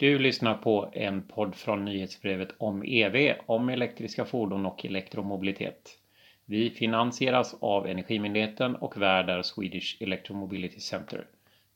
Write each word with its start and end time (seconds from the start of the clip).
Du 0.00 0.18
lyssnar 0.18 0.54
på 0.54 0.90
en 0.92 1.22
podd 1.22 1.54
från 1.54 1.84
nyhetsbrevet 1.84 2.48
om 2.58 2.82
EV, 2.86 3.34
om 3.46 3.68
elektriska 3.68 4.24
fordon 4.24 4.66
och 4.66 4.84
elektromobilitet. 4.84 5.98
Vi 6.44 6.70
finansieras 6.70 7.56
av 7.60 7.86
Energimyndigheten 7.86 8.76
och 8.76 9.02
värdar 9.02 9.42
Swedish 9.42 9.96
Electromobility 10.02 10.80
Center. 10.80 11.26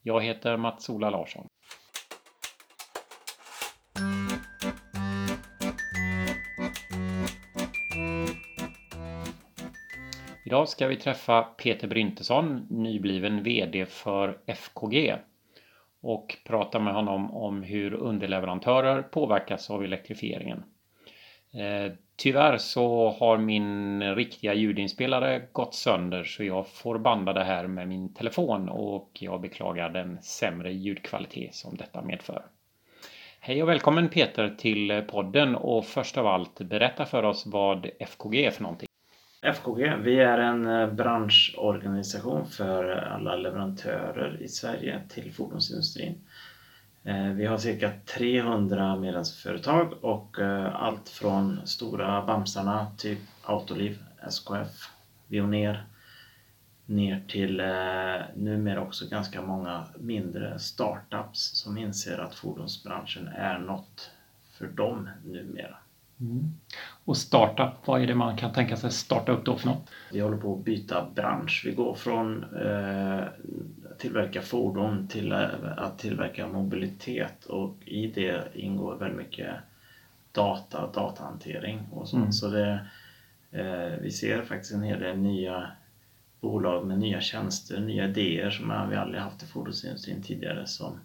Jag 0.01 0.23
heter 0.23 0.57
Mats-Ola 0.57 1.09
Larsson. 1.09 1.47
Idag 10.45 10.69
ska 10.69 10.87
vi 10.87 10.95
träffa 10.95 11.41
Peter 11.43 11.87
Bryntesson, 11.87 12.67
nybliven 12.69 13.43
VD 13.43 13.85
för 13.85 14.37
FKG 14.45 15.13
och 16.03 16.37
prata 16.45 16.79
med 16.79 16.93
honom 16.93 17.31
om 17.31 17.63
hur 17.63 17.93
underleverantörer 17.93 19.01
påverkas 19.01 19.69
av 19.69 19.83
elektrifieringen. 19.83 20.63
Eh, 21.53 21.93
tyvärr 22.15 22.57
så 22.57 23.09
har 23.09 23.37
min 23.37 24.01
riktiga 24.15 24.53
ljudinspelare 24.53 25.47
gått 25.51 25.75
sönder 25.75 26.23
så 26.23 26.43
jag 26.43 26.67
får 26.67 26.97
banda 26.97 27.33
det 27.33 27.43
här 27.43 27.67
med 27.67 27.87
min 27.87 28.13
telefon 28.13 28.69
och 28.69 29.09
jag 29.19 29.41
beklagar 29.41 29.89
den 29.89 30.21
sämre 30.21 30.73
ljudkvalitet 30.73 31.55
som 31.55 31.77
detta 31.77 32.01
medför. 32.01 32.45
Hej 33.39 33.63
och 33.63 33.69
välkommen 33.69 34.09
Peter 34.09 34.55
till 34.57 35.03
podden 35.07 35.55
och 35.55 35.85
först 35.85 36.17
av 36.17 36.27
allt 36.27 36.59
berätta 36.59 37.05
för 37.05 37.23
oss 37.23 37.45
vad 37.45 37.89
FKG 37.99 38.45
är 38.45 38.51
för 38.51 38.63
någonting. 38.63 38.87
FKG, 39.43 39.95
vi 40.03 40.19
är 40.19 40.37
en 40.37 40.67
eh, 40.67 40.93
branschorganisation 40.93 42.45
för 42.45 42.97
eh, 42.97 43.15
alla 43.15 43.35
leverantörer 43.35 44.37
i 44.41 44.47
Sverige 44.47 45.01
till 45.09 45.33
fordonsindustrin. 45.33 46.15
Eh, 47.03 47.27
vi 47.27 47.45
har 47.45 47.57
cirka 47.57 47.91
300 48.05 48.95
medlemsföretag 48.95 49.93
och 50.01 50.37
allt 50.73 51.09
från 51.09 51.67
stora 51.67 52.25
bamsarna, 52.25 52.87
typ 52.97 53.19
Autoliv, 53.43 54.03
SKF, 54.27 54.89
Veoneer 55.27 55.83
ner 56.85 57.23
till 57.27 57.57
numera 58.35 58.81
också 58.81 59.09
ganska 59.09 59.41
många 59.41 59.83
mindre 59.99 60.59
startups 60.59 61.39
som 61.39 61.77
inser 61.77 62.17
att 62.17 62.35
fordonsbranschen 62.35 63.27
är 63.27 63.59
något 63.59 64.11
för 64.51 64.67
dem 64.67 65.09
numera. 65.25 65.77
Mm. 66.19 66.53
Och 67.05 67.17
startup, 67.17 67.87
vad 67.87 68.01
är 68.01 68.07
det 68.07 68.15
man 68.15 68.37
kan 68.37 68.53
tänka 68.53 68.77
sig 68.77 68.91
starta 68.91 69.31
upp 69.31 69.45
då 69.45 69.55
för 69.55 69.67
något? 69.67 69.89
Vi 70.11 70.19
håller 70.19 70.37
på 70.37 70.53
att 70.53 70.65
byta 70.65 71.07
bransch. 71.15 71.63
Vi 71.65 71.71
går 71.71 71.93
från 71.93 72.43
eh, 72.43 73.23
tillverka 73.97 74.41
fordon 74.41 75.07
till 75.07 75.31
eh, 75.31 75.47
att 75.77 75.99
tillverka 75.99 76.47
mobilitet 76.47 77.45
och 77.45 77.75
i 77.85 78.07
det 78.07 78.43
ingår 78.53 78.95
väldigt 78.95 79.17
mycket 79.17 79.55
data, 80.31 80.91
datahantering 80.93 81.79
och 81.91 82.09
sånt. 82.09 82.21
Mm. 82.21 82.31
Så 82.31 82.47
det, 82.47 82.79
eh, 83.51 83.99
vi 84.01 84.11
ser 84.11 84.41
faktiskt 84.41 84.73
en 84.73 84.83
hel 84.83 84.99
del 84.99 85.17
nya 85.17 85.71
bolag 86.41 86.87
med 86.87 86.99
nya 86.99 87.21
tjänster, 87.21 87.79
nya 87.79 88.07
idéer 88.07 88.49
som 88.49 88.89
vi 88.89 88.95
aldrig 88.95 89.21
haft 89.21 89.43
i 89.43 89.45
fordonsindustrin 89.45 90.21
tidigare 90.21 90.67
som 90.67 90.99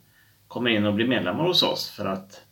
kommer 0.48 0.70
in 0.70 0.86
och 0.86 0.94
blir 0.94 1.08
medlemmar 1.08 1.44
hos 1.44 1.62
oss 1.62 1.90
för 1.90 2.06
att 2.06 2.44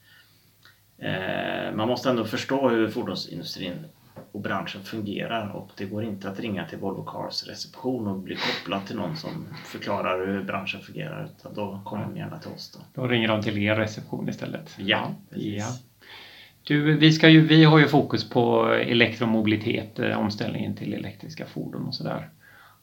man 1.75 1.89
måste 1.89 2.11
ändå 2.11 2.25
förstå 2.25 2.69
hur 2.69 2.89
fordonsindustrin 2.89 3.85
och 4.33 4.41
branschen 4.41 4.83
fungerar 4.83 5.49
och 5.49 5.71
det 5.77 5.85
går 5.85 6.05
inte 6.05 6.29
att 6.31 6.41
ringa 6.41 6.67
till 6.67 6.79
Volvo 6.79 7.05
Cars 7.05 7.47
reception 7.47 8.07
och 8.07 8.19
bli 8.19 8.37
kopplad 8.37 8.87
till 8.87 8.97
någon 8.97 9.17
som 9.17 9.47
förklarar 9.65 10.27
hur 10.27 10.43
branschen 10.43 10.81
fungerar 10.81 11.25
utan 11.39 11.55
då 11.55 11.81
kommer 11.85 12.05
de 12.05 12.17
gärna 12.17 12.39
till 12.39 12.51
oss. 12.51 12.79
Då, 12.95 13.03
då 13.03 13.09
ringer 13.09 13.29
de 13.29 13.43
till 13.43 13.59
er 13.59 13.77
reception 13.77 14.29
istället? 14.29 14.75
Ja, 14.79 15.15
precis. 15.31 15.57
Ja. 15.57 15.67
Du, 16.63 16.97
vi, 16.97 17.13
ska 17.13 17.29
ju, 17.29 17.47
vi 17.47 17.65
har 17.65 17.79
ju 17.79 17.89
fokus 17.89 18.31
på 18.31 18.65
elektromobilitet, 18.67 19.99
eh, 19.99 20.19
omställningen 20.19 20.77
till 20.77 20.95
elektriska 20.95 21.47
fordon 21.47 21.87
och 21.87 21.95
sådär. 21.95 22.29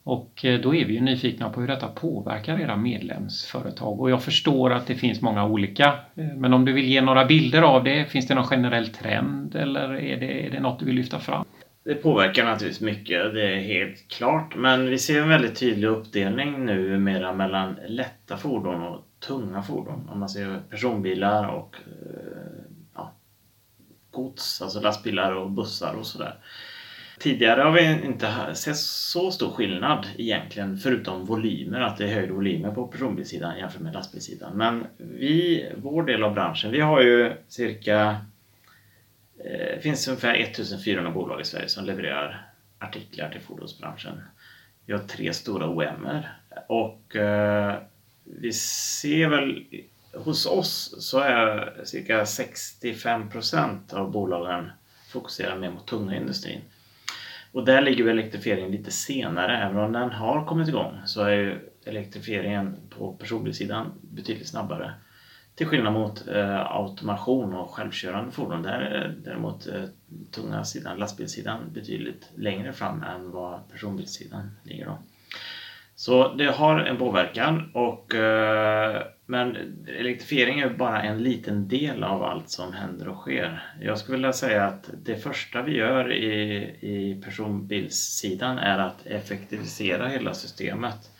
Och 0.03 0.45
eh, 0.45 0.59
då 0.59 0.75
är 0.75 0.85
vi 0.85 0.93
ju 0.93 1.01
nyfikna 1.01 1.49
på 1.49 1.61
hur 1.61 1.67
detta 1.67 1.87
påverkar 1.87 2.59
era 2.59 2.77
medlemsföretag. 2.77 3.99
Och 3.99 4.09
jag 4.09 4.23
förstår 4.23 4.73
att 4.73 4.87
det 4.87 4.95
finns 4.95 5.21
många 5.21 5.45
olika. 5.45 5.87
Eh, 6.15 6.25
men 6.25 6.53
om 6.53 6.65
du 6.65 6.73
vill 6.73 6.85
ge 6.85 7.01
några 7.01 7.25
bilder 7.25 7.61
av 7.61 7.83
det, 7.83 8.05
finns 8.05 8.27
det 8.27 8.35
någon 8.35 8.47
generell 8.47 8.87
trend 8.87 9.55
eller 9.55 9.93
är 9.95 10.17
det, 10.19 10.47
är 10.47 10.51
det 10.51 10.59
något 10.59 10.79
du 10.79 10.85
vill 10.85 10.95
lyfta 10.95 11.19
fram? 11.19 11.45
Det 11.83 11.95
påverkar 11.95 12.45
naturligtvis 12.45 12.81
mycket, 12.81 13.33
det 13.33 13.53
är 13.53 13.59
helt 13.59 14.07
klart. 14.07 14.55
Men 14.55 14.89
vi 14.89 14.99
ser 14.99 15.21
en 15.21 15.29
väldigt 15.29 15.59
tydlig 15.59 15.87
uppdelning 15.87 16.65
nu 16.65 16.99
mera 16.99 17.33
mellan 17.33 17.77
lätta 17.87 18.37
fordon 18.37 18.81
och 18.83 19.05
tunga 19.27 19.63
fordon. 19.63 20.09
Om 20.11 20.19
man 20.19 20.29
ser 20.29 20.59
personbilar 20.69 21.47
och 21.47 21.75
eh, 21.85 22.63
ja, 22.95 23.13
gods, 24.11 24.61
alltså 24.61 24.79
lastbilar 24.79 25.35
och 25.35 25.51
bussar 25.51 25.93
och 25.93 26.05
sådär. 26.05 26.35
Tidigare 27.23 27.61
har 27.61 27.71
vi 27.71 28.05
inte 28.05 28.55
sett 28.55 28.77
så 28.77 29.31
stor 29.31 29.51
skillnad 29.51 30.07
egentligen 30.17 30.77
förutom 30.77 31.25
volymer, 31.25 31.81
att 31.81 31.97
det 31.97 32.03
är 32.03 32.13
högre 32.13 32.33
volymer 32.33 32.71
på 32.71 32.87
personbilssidan 32.87 33.57
jämfört 33.57 33.81
med 33.81 33.93
lastbilssidan. 33.93 34.57
Men 34.57 34.87
vi, 34.97 35.65
vår 35.77 36.03
del 36.03 36.23
av 36.23 36.33
branschen, 36.33 36.71
vi 36.71 36.79
har 36.79 37.01
ju 37.01 37.33
cirka 37.47 38.17
det 39.43 39.79
finns 39.81 40.07
ungefär 40.07 40.35
1400 40.35 41.11
bolag 41.11 41.41
i 41.41 41.43
Sverige 41.43 41.69
som 41.69 41.85
levererar 41.85 42.47
artiklar 42.79 43.29
till 43.29 43.41
fordonsbranschen. 43.41 44.21
Vi 44.85 44.93
har 44.93 44.99
tre 44.99 45.33
stora 45.33 45.67
OMer 45.67 46.37
och 46.67 47.15
eh, 47.15 47.75
vi 48.23 48.53
ser 48.53 49.27
väl 49.27 49.65
hos 50.13 50.45
oss 50.45 50.95
så 50.99 51.19
är 51.19 51.73
cirka 51.83 52.25
65 52.25 53.29
procent 53.29 53.93
av 53.93 54.11
bolagen 54.11 54.71
fokuserar 55.09 55.57
mer 55.57 55.71
mot 55.71 55.87
tunga 55.87 56.15
industrin. 56.15 56.61
Och 57.53 57.65
där 57.65 57.81
ligger 57.81 58.07
elektrifieringen 58.07 58.71
lite 58.71 58.91
senare. 58.91 59.57
Även 59.57 59.77
om 59.77 59.91
den 59.91 60.11
har 60.11 60.45
kommit 60.45 60.67
igång 60.67 61.01
så 61.05 61.23
är 61.23 61.31
ju 61.31 61.59
elektrifieringen 61.85 62.75
på 62.89 63.13
personbilssidan 63.13 63.91
betydligt 64.01 64.47
snabbare. 64.47 64.93
Till 65.55 65.67
skillnad 65.67 65.93
mot 65.93 66.27
eh, 66.27 66.71
automation 66.71 67.53
och 67.53 67.69
självkörande 67.69 68.31
fordon. 68.31 68.63
Där 68.63 68.79
är 68.79 69.15
däremot 69.23 69.67
eh, 69.67 69.83
tunga 70.31 70.63
sidan, 70.63 70.97
lastbilssidan, 70.97 71.59
betydligt 71.73 72.29
längre 72.35 72.73
fram 72.73 73.03
än 73.03 73.31
vad 73.31 73.69
personbilssidan 73.71 74.51
ligger. 74.63 74.85
Då. 74.85 74.97
Så 75.95 76.33
det 76.33 76.45
har 76.45 76.79
en 76.79 76.97
påverkan 76.97 77.71
och 77.73 78.15
eh, 78.15 79.03
men 79.33 79.57
elektrifiering 79.87 80.59
är 80.59 80.69
bara 80.69 81.01
en 81.01 81.23
liten 81.23 81.67
del 81.67 82.03
av 82.03 82.23
allt 82.23 82.49
som 82.49 82.73
händer 82.73 83.07
och 83.07 83.17
sker. 83.17 83.73
Jag 83.81 83.97
skulle 83.97 84.17
vilja 84.17 84.33
säga 84.33 84.65
att 84.65 84.89
det 85.05 85.15
första 85.15 85.61
vi 85.61 85.77
gör 85.77 86.11
i, 86.13 86.55
i 86.81 87.21
personbilssidan 87.25 88.57
är 88.57 88.79
att 88.79 89.05
effektivisera 89.05 90.07
hela 90.07 90.33
systemet. 90.33 91.11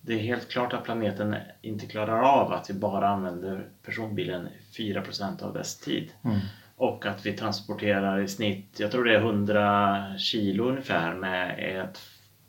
Det 0.00 0.12
är 0.12 0.18
helt 0.18 0.48
klart 0.48 0.72
att 0.72 0.84
planeten 0.84 1.36
inte 1.62 1.86
klarar 1.86 2.20
av 2.22 2.52
att 2.52 2.70
vi 2.70 2.74
bara 2.74 3.08
använder 3.08 3.66
personbilen 3.82 4.48
4% 4.78 5.42
av 5.42 5.54
dess 5.54 5.80
tid. 5.80 6.10
Mm. 6.24 6.38
Och 6.76 7.06
att 7.06 7.26
vi 7.26 7.32
transporterar 7.32 8.20
i 8.20 8.28
snitt, 8.28 8.80
jag 8.80 8.90
tror 8.90 9.04
det 9.04 9.14
är 9.14 9.20
100 9.20 10.18
kilo 10.18 10.68
ungefär 10.68 11.14
med 11.14 11.58
ett 11.80 12.00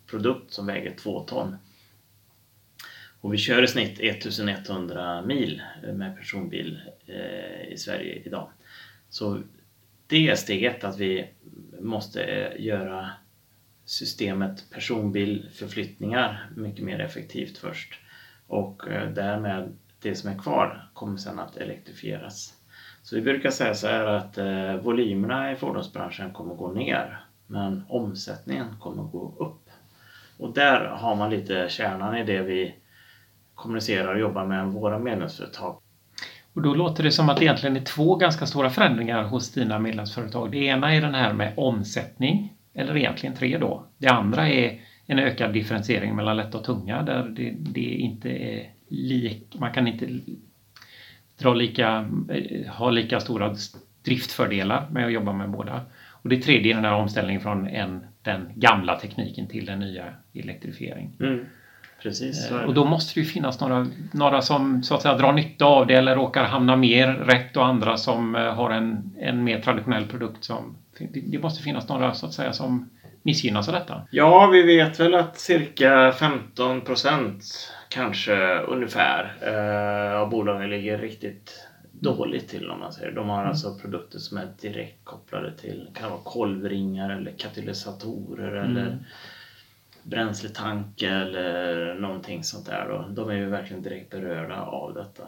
produkt 0.09 0.53
som 0.53 0.65
väger 0.65 0.95
2 0.95 1.19
ton. 1.19 1.57
Och 3.21 3.33
vi 3.33 3.37
kör 3.37 3.63
i 3.63 3.67
snitt 3.67 3.99
1100 3.99 5.21
mil 5.21 5.61
med 5.93 6.17
personbil 6.17 6.81
eh, 7.05 7.73
i 7.73 7.77
Sverige 7.77 8.21
idag. 8.25 8.49
Så 9.09 9.41
det 10.07 10.29
är 10.29 10.35
steg 10.35 10.63
ett, 10.63 10.83
att 10.83 10.97
vi 10.97 11.27
måste 11.79 12.23
eh, 12.23 12.65
göra 12.65 13.09
systemet 13.85 14.65
personbilförflyttningar 14.71 16.49
mycket 16.55 16.85
mer 16.85 16.99
effektivt 16.99 17.57
först. 17.57 17.99
Och 18.47 18.87
eh, 18.87 19.11
därmed 19.11 19.77
det 20.01 20.15
som 20.15 20.29
är 20.29 20.37
kvar 20.37 20.89
kommer 20.93 21.17
sedan 21.17 21.39
att 21.39 21.57
elektrifieras. 21.57 22.53
Så 23.03 23.15
vi 23.15 23.21
brukar 23.21 23.49
säga 23.49 23.73
så 23.73 23.87
här 23.87 24.05
att 24.05 24.37
volymerna 24.83 25.51
i 25.51 25.55
fordonsbranschen 25.55 26.33
kommer 26.33 26.55
gå 26.55 26.71
ner 26.71 27.25
men 27.47 27.83
omsättningen 27.89 28.79
kommer 28.79 29.03
gå 29.03 29.35
upp. 29.39 29.69
Och 30.37 30.53
där 30.53 30.85
har 30.85 31.15
man 31.15 31.29
lite 31.29 31.67
kärnan 31.69 32.17
i 32.17 32.23
det 32.23 32.41
vi 32.41 32.75
kommunicerar 33.61 34.13
och 34.13 34.19
jobbar 34.19 34.45
med 34.45 34.67
våra 34.67 34.99
medlemsföretag. 34.99 35.77
Och 36.53 36.61
då 36.61 36.73
låter 36.73 37.03
det 37.03 37.11
som 37.11 37.29
att 37.29 37.37
det 37.37 37.43
egentligen 37.43 37.77
är 37.77 37.81
två 37.81 38.15
ganska 38.15 38.45
stora 38.45 38.69
förändringar 38.69 39.23
hos 39.23 39.51
dina 39.53 39.79
medlemsföretag. 39.79 40.51
Det 40.51 40.57
ena 40.57 40.95
är 40.95 41.01
den 41.01 41.15
här 41.15 41.33
med 41.33 41.53
omsättning, 41.57 42.53
eller 42.73 42.97
egentligen 42.97 43.35
tre 43.35 43.57
då. 43.57 43.85
Det 43.97 44.07
andra 44.07 44.49
är 44.49 44.81
en 45.05 45.19
ökad 45.19 45.53
differentiering 45.53 46.15
mellan 46.15 46.37
lätta 46.37 46.57
och 46.57 46.63
tunga 46.63 47.01
där 47.01 47.23
det, 47.23 47.55
det 47.57 47.81
inte 47.81 48.29
är 48.29 48.69
lik, 48.87 49.55
man 49.59 49.73
kan 49.73 49.87
inte 49.87 50.19
dra 51.37 51.53
lika, 51.53 52.09
ha 52.69 52.89
lika 52.89 53.19
stora 53.19 53.55
driftfördelar 54.03 54.87
med 54.91 55.05
att 55.05 55.11
jobba 55.11 55.33
med 55.33 55.49
båda. 55.49 55.81
Och 56.09 56.29
det 56.29 56.41
tredje 56.41 56.71
är 56.71 56.75
den 56.75 56.85
här 56.85 56.93
omställningen 56.93 57.41
från 57.41 57.67
en, 57.67 58.05
den 58.21 58.49
gamla 58.55 58.99
tekniken 58.99 59.47
till 59.47 59.65
den 59.65 59.79
nya 59.79 60.05
elektrifiering. 60.33 61.17
Mm. 61.19 61.45
Precis. 62.01 62.51
Eh, 62.51 62.63
Och 62.63 62.73
då 62.73 62.85
måste 62.85 63.13
det 63.13 63.19
ju 63.19 63.25
finnas 63.25 63.59
några, 63.59 63.87
några 64.11 64.41
som 64.41 64.83
så 64.83 64.95
att 64.95 65.01
säga 65.01 65.17
drar 65.17 65.33
nytta 65.33 65.65
av 65.65 65.87
det 65.87 65.95
eller 65.95 66.15
råkar 66.15 66.43
hamna 66.43 66.75
mer 66.75 67.07
rätt 67.07 67.57
och 67.57 67.65
andra 67.65 67.97
som 67.97 68.35
eh, 68.35 68.53
har 68.53 68.69
en, 68.69 69.13
en 69.19 69.43
mer 69.43 69.61
traditionell 69.61 70.05
produkt. 70.05 70.43
Som, 70.43 70.75
det, 71.13 71.39
måste 71.39 71.63
finnas 71.63 71.89
några 71.89 72.13
så 72.13 72.25
att 72.25 72.33
säga 72.33 72.53
som 72.53 72.89
missgynnas 73.23 73.67
av 73.67 73.73
detta. 73.73 74.01
Ja, 74.11 74.47
vi 74.47 74.61
vet 74.61 74.99
väl 74.99 75.15
att 75.15 75.39
cirka 75.39 76.11
15 76.11 76.81
procent 76.81 77.43
kanske 77.89 78.59
ungefär 78.59 79.33
eh, 79.41 80.21
av 80.21 80.29
bolagen 80.29 80.69
ligger 80.69 80.97
riktigt 80.97 81.67
dåligt 81.91 82.49
till 82.49 82.69
om 82.69 82.79
man 82.79 82.93
säger. 82.93 83.11
De 83.11 83.29
har 83.29 83.45
alltså 83.45 83.75
produkter 83.75 84.19
som 84.19 84.37
är 84.37 84.47
direkt 84.61 85.05
kopplade 85.05 85.57
till 85.57 85.89
kan 85.93 86.09
vara 86.09 86.21
kolvringar 86.23 87.09
eller 87.09 87.31
katalysatorer 87.31 88.51
eller 88.51 88.97
bränsletank 90.03 91.01
eller 91.01 91.95
någonting 91.95 92.43
sånt 92.43 92.65
där. 92.65 92.89
Då. 92.89 93.23
De 93.23 93.29
är 93.29 93.35
ju 93.35 93.49
verkligen 93.49 93.83
direkt 93.83 94.11
berörda 94.11 94.61
av 94.61 94.93
detta. 94.93 95.23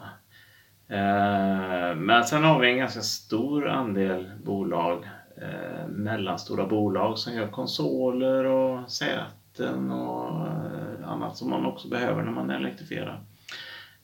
Eh, 0.88 1.96
men 1.96 2.24
sen 2.24 2.44
har 2.44 2.60
vi 2.60 2.70
en 2.70 2.78
ganska 2.78 3.00
stor 3.00 3.68
andel 3.68 4.30
bolag, 4.44 5.08
eh, 5.36 5.88
mellanstora 5.88 6.66
bolag 6.66 7.18
som 7.18 7.34
gör 7.34 7.48
konsoler 7.48 8.44
och 8.44 8.90
säten 8.90 9.90
och 9.90 10.46
eh, 10.46 11.08
annat 11.08 11.36
som 11.36 11.50
man 11.50 11.66
också 11.66 11.88
behöver 11.88 12.22
när 12.22 12.32
man 12.32 12.50
elektrifierar. 12.50 13.20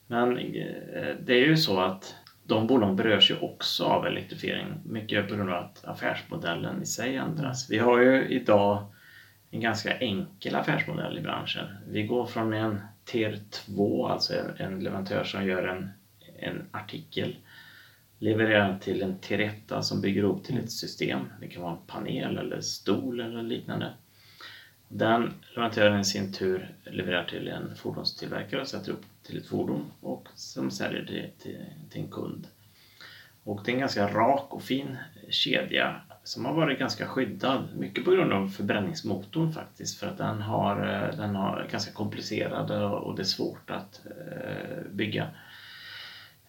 Men 0.07 0.35
det 1.19 1.33
är 1.33 1.47
ju 1.47 1.57
så 1.57 1.79
att 1.79 2.15
de 2.43 2.67
bolagen 2.67 2.95
berörs 2.95 3.31
ju 3.31 3.35
också 3.39 3.85
av 3.85 4.05
elektrifiering. 4.05 4.67
Mycket 4.85 5.29
på 5.29 5.35
grund 5.35 5.49
av 5.49 5.63
att 5.63 5.85
affärsmodellen 5.85 6.81
i 6.81 6.85
sig 6.85 7.15
ändras. 7.15 7.69
Vi 7.69 7.77
har 7.77 7.99
ju 7.99 8.27
idag 8.27 8.85
en 9.51 9.61
ganska 9.61 9.97
enkel 9.97 10.55
affärsmodell 10.55 11.17
i 11.17 11.21
branschen. 11.21 11.67
Vi 11.87 12.03
går 12.03 12.25
från 12.25 12.53
en 12.53 12.81
TIR 13.05 13.39
2, 13.51 14.07
alltså 14.07 14.33
en- 14.33 14.55
en 14.73 14.79
leverantör 14.83 15.23
som 15.23 15.45
gör 15.47 15.67
en, 15.67 15.89
en 16.39 16.67
artikel, 16.71 17.35
levererar 18.19 18.79
till 18.79 19.01
en 19.03 19.17
TIR 19.19 19.39
1 19.39 19.71
alltså 19.71 19.93
som 19.93 20.01
bygger 20.01 20.23
upp 20.23 20.43
till 20.43 20.57
ett 20.57 20.71
system. 20.71 21.19
Det 21.41 21.47
kan 21.47 21.61
vara 21.61 21.71
en 21.73 21.85
panel 21.87 22.37
eller 22.37 22.61
stol 22.61 23.19
eller 23.19 23.43
liknande. 23.43 23.93
Den 24.87 25.33
leverantören 25.49 25.99
i 25.99 26.05
sin 26.05 26.33
tur 26.33 26.75
levererar 26.83 27.23
till 27.25 27.47
en 27.47 27.75
fordonstillverkare 27.75 28.61
och 28.61 28.67
sätter 28.67 28.91
upp 28.91 29.05
till 29.23 29.37
ett 29.37 29.45
fordon 29.47 29.91
och 30.01 30.27
som 30.35 30.71
säljer 30.71 31.01
det 31.01 31.43
till, 31.43 31.57
till 31.89 32.01
en 32.01 32.07
kund. 32.11 32.47
Och 33.43 33.61
det 33.65 33.71
är 33.71 33.73
en 33.73 33.79
ganska 33.79 34.07
rak 34.07 34.53
och 34.53 34.61
fin 34.63 34.97
kedja 35.29 36.01
som 36.23 36.45
har 36.45 36.53
varit 36.53 36.79
ganska 36.79 37.05
skyddad. 37.07 37.67
Mycket 37.77 38.05
på 38.05 38.11
grund 38.11 38.33
av 38.33 38.47
förbränningsmotorn 38.47 39.53
faktiskt. 39.53 39.99
För 39.99 40.07
att 40.07 40.17
den 40.17 40.41
har, 40.41 40.77
eh, 41.11 41.17
den 41.17 41.35
har 41.35 41.67
ganska 41.71 41.91
komplicerad 41.93 42.71
och 42.93 43.15
det 43.15 43.21
är 43.21 43.23
svårt 43.23 43.69
att 43.71 44.01
eh, 44.05 44.91
bygga. 44.91 45.27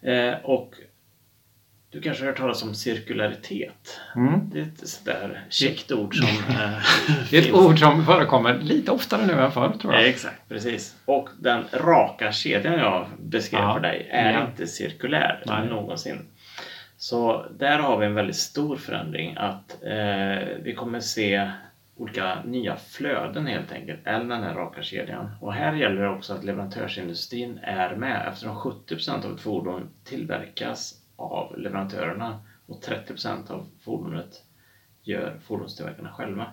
Eh, 0.01 0.33
Och 0.43 0.73
du 1.89 2.01
kanske 2.01 2.23
har 2.23 2.27
hört 2.27 2.37
talas 2.37 2.63
om 2.63 2.73
cirkularitet. 2.75 3.99
Mm. 4.15 4.49
Det 4.49 4.59
är 4.59 4.63
ett 4.63 4.87
sådär 4.89 5.43
käckt 5.49 5.91
ord 5.91 6.15
som 6.15 6.27
Det 7.29 7.37
är 7.37 7.41
ett 7.41 7.53
ord 7.53 7.79
som 7.79 8.05
förekommer 8.05 8.59
lite 8.59 8.91
oftare 8.91 9.25
nu 9.25 9.33
än 9.33 9.51
förr 9.51 9.73
tror 9.81 9.93
Ja, 9.93 9.99
jag. 9.99 10.09
exakt, 10.09 10.49
precis. 10.49 10.95
Och 11.05 11.29
den 11.39 11.63
raka 11.73 12.31
kedjan 12.31 12.73
jag 12.73 13.07
beskrev 13.19 13.59
Ja, 13.61 13.73
för 13.73 13.79
dig 13.81 14.07
är 14.11 14.33
ja. 14.33 14.47
inte 14.47 14.67
cirkulär 14.67 15.43
Nej. 15.45 15.67
någonsin. 15.69 16.19
Så 17.03 17.45
där 17.57 17.79
har 17.79 17.97
vi 17.97 18.05
en 18.05 18.13
väldigt 18.13 18.35
stor 18.35 18.75
förändring 18.75 19.35
att 19.37 19.83
eh, 19.83 20.47
vi 20.61 20.73
kommer 20.77 20.99
se 20.99 21.51
olika 21.95 22.43
nya 22.43 22.75
flöden 22.75 23.47
helt 23.47 23.71
enkelt, 23.71 23.99
eller 24.03 24.25
den 24.25 24.43
här 24.43 24.53
raka 24.53 24.83
kedjan. 24.83 25.31
Och 25.41 25.53
här 25.53 25.75
gäller 25.75 26.01
det 26.01 26.09
också 26.09 26.33
att 26.33 26.43
leverantörsindustrin 26.43 27.59
är 27.63 27.95
med 27.95 28.27
eftersom 28.27 28.55
70% 28.55 29.25
av 29.25 29.35
ett 29.35 29.41
fordon 29.41 29.89
tillverkas 30.03 31.01
av 31.15 31.59
leverantörerna 31.59 32.39
och 32.65 32.83
30% 32.83 33.51
av 33.51 33.67
fordonet 33.81 34.43
gör 35.01 35.39
fordonstillverkarna 35.43 36.11
själva. 36.11 36.51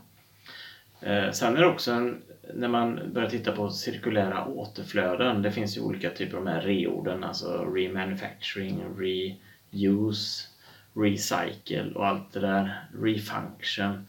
Eh, 1.01 1.31
Sen 1.31 1.57
är 1.57 1.61
det 1.61 1.67
också 1.67 1.93
en, 1.93 2.23
när 2.55 2.69
man 2.69 3.01
börjar 3.13 3.29
titta 3.29 3.53
på 3.53 3.71
cirkulära 3.71 4.47
återflöden, 4.47 5.43
det 5.43 5.53
finns 5.53 5.77
ju 5.77 5.81
olika 5.81 6.11
typer 6.11 6.39
av 6.39 6.45
de 6.45 6.51
här 6.51 6.63
reorden, 6.63 7.25
alltså 7.25 7.65
remanufacturing, 7.65 8.83
Use, 9.73 10.49
recycle 10.95 11.93
och 11.95 12.07
allt 12.07 12.33
det 12.33 12.41
där, 12.41 12.85
refunction. 13.03 14.07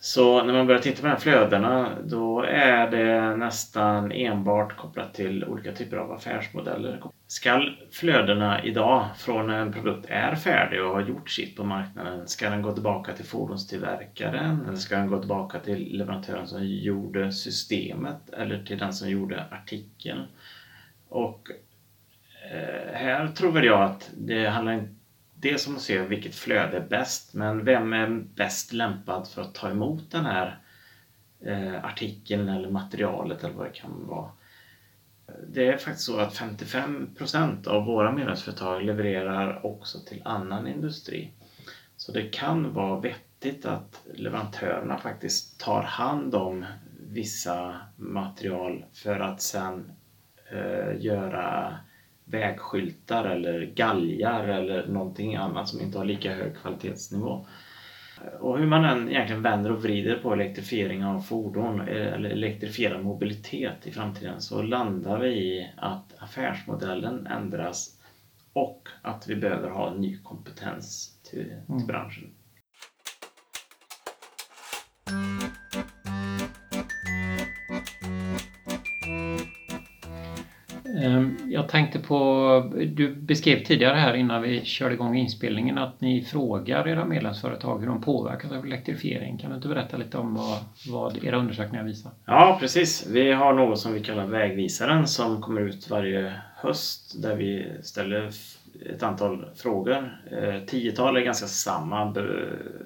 Så 0.00 0.44
när 0.44 0.52
man 0.52 0.66
börjar 0.66 0.80
titta 0.80 1.00
på 1.00 1.06
de 1.06 1.12
här 1.12 1.18
flödena 1.18 1.88
då 2.04 2.42
är 2.42 2.90
det 2.90 3.36
nästan 3.36 4.12
enbart 4.12 4.76
kopplat 4.76 5.14
till 5.14 5.44
olika 5.44 5.72
typer 5.72 5.96
av 5.96 6.12
affärsmodeller. 6.12 7.02
Ska 7.26 7.62
flödena 7.92 8.64
idag 8.64 9.06
från 9.16 9.46
när 9.46 9.60
en 9.60 9.72
produkt 9.72 10.06
är 10.08 10.34
färdig 10.34 10.84
och 10.84 10.94
har 10.94 11.00
gjort 11.00 11.30
sitt 11.30 11.56
på 11.56 11.64
marknaden, 11.64 12.28
ska 12.28 12.50
den 12.50 12.62
gå 12.62 12.72
tillbaka 12.72 13.12
till 13.12 13.24
fordonstillverkaren 13.24 14.66
eller 14.66 14.76
ska 14.76 14.96
den 14.96 15.08
gå 15.08 15.18
tillbaka 15.18 15.58
till 15.58 15.98
leverantören 15.98 16.46
som 16.46 16.66
gjorde 16.66 17.32
systemet 17.32 18.30
eller 18.30 18.64
till 18.64 18.78
den 18.78 18.92
som 18.92 19.10
gjorde 19.10 19.44
artikeln? 19.50 20.22
Och 21.08 21.48
Eh, 22.50 22.94
här 22.94 23.28
tror 23.28 23.52
väl 23.52 23.64
jag 23.64 23.82
att 23.82 24.10
det 24.16 24.46
handlar 24.46 24.72
inte 24.72 24.94
dels 25.34 25.66
om 25.66 25.76
att 25.76 25.82
se 25.82 26.02
vilket 26.02 26.34
flöde 26.34 26.76
är 26.76 26.88
bäst, 26.88 27.34
men 27.34 27.64
vem 27.64 27.92
är 27.92 28.08
bäst 28.34 28.72
lämpad 28.72 29.28
för 29.28 29.42
att 29.42 29.54
ta 29.54 29.70
emot 29.70 30.10
den 30.10 30.24
här 30.24 30.58
eh, 31.40 31.84
artikeln 31.84 32.48
eller 32.48 32.70
materialet 32.70 33.44
eller 33.44 33.54
vad 33.54 33.66
det 33.66 33.72
kan 33.72 34.06
vara. 34.06 34.30
Det 35.48 35.66
är 35.66 35.76
faktiskt 35.76 36.06
så 36.06 36.18
att 36.18 36.34
55 36.36 37.14
procent 37.18 37.66
av 37.66 37.84
våra 37.84 38.12
medlemsföretag 38.12 38.82
levererar 38.82 39.66
också 39.66 39.98
till 39.98 40.22
annan 40.24 40.66
industri. 40.66 41.32
Så 41.96 42.12
det 42.12 42.22
kan 42.22 42.74
vara 42.74 43.00
vettigt 43.00 43.66
att 43.66 44.02
leverantörerna 44.14 44.98
faktiskt 44.98 45.60
tar 45.60 45.82
hand 45.82 46.34
om 46.34 46.64
vissa 47.08 47.76
material 47.96 48.84
för 48.92 49.20
att 49.20 49.42
sen 49.42 49.92
eh, 50.50 51.04
göra 51.04 51.78
vägskyltar 52.30 53.24
eller 53.24 53.66
galgar 53.74 54.48
eller 54.48 54.86
någonting 54.86 55.36
annat 55.36 55.68
som 55.68 55.80
inte 55.80 55.98
har 55.98 56.04
lika 56.04 56.34
hög 56.34 56.56
kvalitetsnivå. 56.56 57.46
Och 58.40 58.58
hur 58.58 58.66
man 58.66 58.84
än 58.84 59.08
egentligen 59.08 59.42
vänder 59.42 59.72
och 59.72 59.82
vrider 59.82 60.16
på 60.16 60.32
elektrifiering 60.32 61.04
av 61.04 61.20
fordon 61.20 61.80
eh, 61.80 62.12
eller 62.12 62.30
elektrifierad 62.30 63.04
mobilitet 63.04 63.86
i 63.86 63.92
framtiden 63.92 64.40
så 64.40 64.62
landar 64.62 65.18
vi 65.18 65.28
i 65.28 65.72
att 65.76 66.14
affärsmodellen 66.18 67.26
ändras 67.26 67.98
och 68.52 68.88
att 69.02 69.28
vi 69.28 69.36
behöver 69.36 69.70
ha 69.70 69.94
ny 69.94 70.18
kompetens 70.18 71.18
till, 71.30 71.52
till 71.78 71.86
branschen. 71.86 72.30
Jag 81.68 81.72
tänkte 81.72 81.98
på, 81.98 82.72
du 82.86 83.14
beskrev 83.14 83.64
tidigare 83.64 83.96
här 83.96 84.14
innan 84.14 84.42
vi 84.42 84.64
körde 84.64 84.94
igång 84.94 85.16
inspelningen 85.16 85.78
att 85.78 86.00
ni 86.00 86.24
frågar 86.24 86.88
era 86.88 87.04
medlemsföretag 87.04 87.78
hur 87.78 87.86
de 87.86 88.00
påverkas 88.00 88.52
av 88.52 88.64
elektrifiering. 88.64 89.38
Kan 89.38 89.50
du 89.50 89.56
inte 89.56 89.68
berätta 89.68 89.96
lite 89.96 90.18
om 90.18 90.34
vad, 90.34 90.58
vad 90.90 91.24
era 91.24 91.36
undersökningar 91.36 91.84
visar? 91.84 92.12
Ja, 92.24 92.56
precis. 92.60 93.06
Vi 93.10 93.32
har 93.32 93.52
något 93.52 93.78
som 93.78 93.92
vi 93.92 94.00
kallar 94.00 94.26
Vägvisaren 94.26 95.06
som 95.06 95.42
kommer 95.42 95.60
ut 95.60 95.90
varje 95.90 96.32
höst 96.56 97.22
där 97.22 97.36
vi 97.36 97.66
ställer 97.82 98.30
ett 98.86 99.02
antal 99.02 99.46
frågor. 99.56 100.18
Eh, 100.30 100.64
Tiotal 100.66 101.16
är 101.16 101.20
ganska 101.20 101.46
samma 101.46 102.14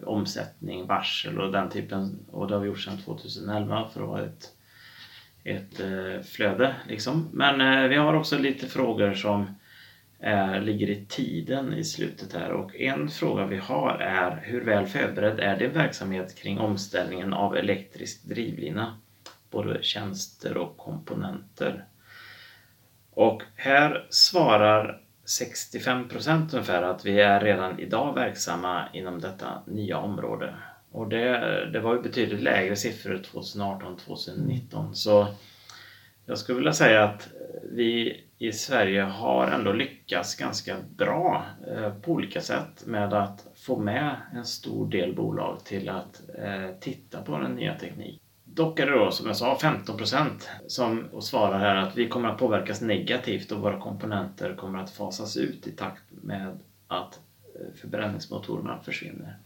omsättning, 0.07 0.87
varsel 0.87 1.41
och 1.41 1.53
den 1.53 1.71
typen 1.71 2.19
och 2.31 2.49
det 2.49 2.55
har 2.55 2.61
vi 2.61 2.69
gjort 2.69 2.81
sedan 2.81 2.99
2011 3.05 3.89
för 3.93 4.03
att 4.03 4.09
vara 4.09 4.25
ett, 4.25 4.49
ett 5.45 5.81
eh, 5.81 6.23
flöde. 6.25 6.75
Liksom. 6.89 7.29
Men 7.33 7.61
eh, 7.61 7.89
vi 7.89 7.97
har 7.97 8.15
också 8.15 8.39
lite 8.39 8.67
frågor 8.67 9.15
som 9.15 9.47
är, 10.19 10.61
ligger 10.61 10.91
i 10.91 11.07
tiden 11.09 11.75
i 11.75 11.85
slutet 11.85 12.33
här 12.33 12.53
och 12.53 12.77
en 12.77 13.09
fråga 13.09 13.47
vi 13.47 13.57
har 13.57 13.99
är 13.99 14.41
hur 14.43 14.65
väl 14.65 14.87
förberedd 14.87 15.41
är 15.41 15.59
din 15.59 15.73
verksamhet 15.73 16.35
kring 16.35 16.59
omställningen 16.59 17.33
av 17.33 17.57
elektrisk 17.57 18.25
drivlina? 18.25 18.99
Både 19.51 19.83
tjänster 19.83 20.57
och 20.57 20.77
komponenter. 20.77 21.85
Och 23.11 23.43
här 23.57 24.07
svarar 24.11 25.01
65 25.25 26.09
procent 26.09 26.55
ungefär 26.55 26.83
att 26.83 27.07
vi 27.07 27.21
är 27.21 27.41
redan 27.41 27.79
idag 27.81 28.15
verksamma 28.15 28.89
inom 28.93 29.21
detta 29.21 29.63
nya 29.67 29.99
område. 29.99 30.55
Och 30.93 31.09
det, 31.09 31.71
det 31.73 31.81
var 31.81 31.95
ju 31.95 32.03
betydligt 32.03 32.43
lägre 32.43 32.77
siffror 32.77 33.21
2018-2019 33.33 34.93
så 34.93 35.27
jag 36.27 36.39
skulle 36.39 36.57
vilja 36.57 36.73
säga 36.73 37.05
att 37.05 37.29
vi 37.63 38.21
i 38.39 38.53
Sverige 38.53 39.03
har 39.03 39.47
ändå 39.47 39.73
lyckats 39.73 40.35
ganska 40.35 40.77
bra 40.97 41.45
eh, 41.69 41.95
på 41.95 42.13
olika 42.13 42.41
sätt 42.41 42.87
med 42.87 43.15
att 43.15 43.47
få 43.55 43.79
med 43.79 44.17
en 44.35 44.45
stor 44.45 44.91
del 44.91 45.15
bolag 45.15 45.65
till 45.65 45.89
att 45.89 46.23
eh, 46.39 46.71
titta 46.81 47.23
på 47.23 47.39
den 47.39 47.55
nya 47.55 47.75
tekniken. 47.75 48.19
Dock 48.45 48.81
är 48.81 48.87
det 48.87 48.99
då 48.99 49.11
som 49.11 49.27
jag 49.27 49.37
sa 49.37 49.59
15 49.59 49.97
procent 49.97 50.51
som 50.67 51.09
svarar 51.21 51.59
här 51.59 51.77
att 51.77 51.97
vi 51.97 52.09
kommer 52.09 52.29
att 52.29 52.39
påverkas 52.39 52.81
negativt 52.81 53.53
och 53.53 53.61
våra 53.61 53.81
komponenter 53.81 54.55
kommer 54.55 54.79
att 54.79 54.91
fasas 54.91 55.37
ut 55.37 55.67
i 55.67 55.71
takt 55.71 56.05
med 56.11 56.59
att 56.89 57.21
eh, 57.55 57.81
förbränningsmotorerna 57.81 58.79
försvinner. 58.85 59.39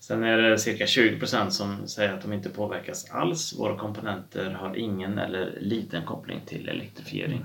Sen 0.00 0.24
är 0.24 0.36
det 0.36 0.58
cirka 0.58 0.86
20 0.86 1.18
procent 1.18 1.52
som 1.52 1.88
säger 1.88 2.14
att 2.14 2.22
de 2.22 2.32
inte 2.32 2.48
påverkas 2.48 3.10
alls. 3.10 3.58
Våra 3.58 3.76
komponenter 3.76 4.50
har 4.50 4.76
ingen 4.76 5.18
eller 5.18 5.58
liten 5.60 6.02
koppling 6.04 6.40
till 6.46 6.68
elektrifiering. 6.68 7.44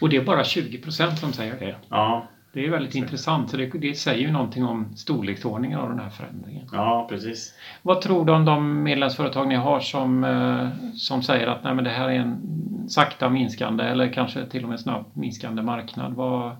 Och 0.00 0.08
det 0.08 0.16
är 0.16 0.24
bara 0.24 0.44
20 0.44 0.78
procent 0.78 1.18
som 1.18 1.32
säger 1.32 1.58
det. 1.60 1.76
Ja, 1.88 2.26
Det 2.52 2.66
är 2.66 2.70
väldigt 2.70 2.94
intressant. 2.94 3.50
Så 3.50 3.56
det, 3.56 3.66
det 3.66 3.94
säger 3.94 4.26
ju 4.26 4.32
någonting 4.32 4.64
om 4.64 4.96
storleksordningen 4.96 5.78
av 5.78 5.88
den 5.88 5.98
här 5.98 6.10
förändringen. 6.10 6.68
ja 6.72 7.06
precis. 7.10 7.54
Vad 7.82 8.00
tror 8.00 8.24
du 8.24 8.32
om 8.32 8.44
de 8.44 8.82
medlemsföretag 8.82 9.48
ni 9.48 9.54
har 9.54 9.80
som, 9.80 10.24
eh, 10.24 10.68
som 10.94 11.22
säger 11.22 11.46
att 11.46 11.64
Nej, 11.64 11.74
men 11.74 11.84
det 11.84 11.90
här 11.90 12.08
är 12.08 12.14
en 12.14 12.40
sakta 12.88 13.28
minskande 13.28 13.84
eller 13.84 14.12
kanske 14.12 14.46
till 14.46 14.62
och 14.62 14.68
med 14.68 14.80
snabbt 14.80 15.16
minskande 15.16 15.62
marknad? 15.62 16.12
Vad, 16.14 16.56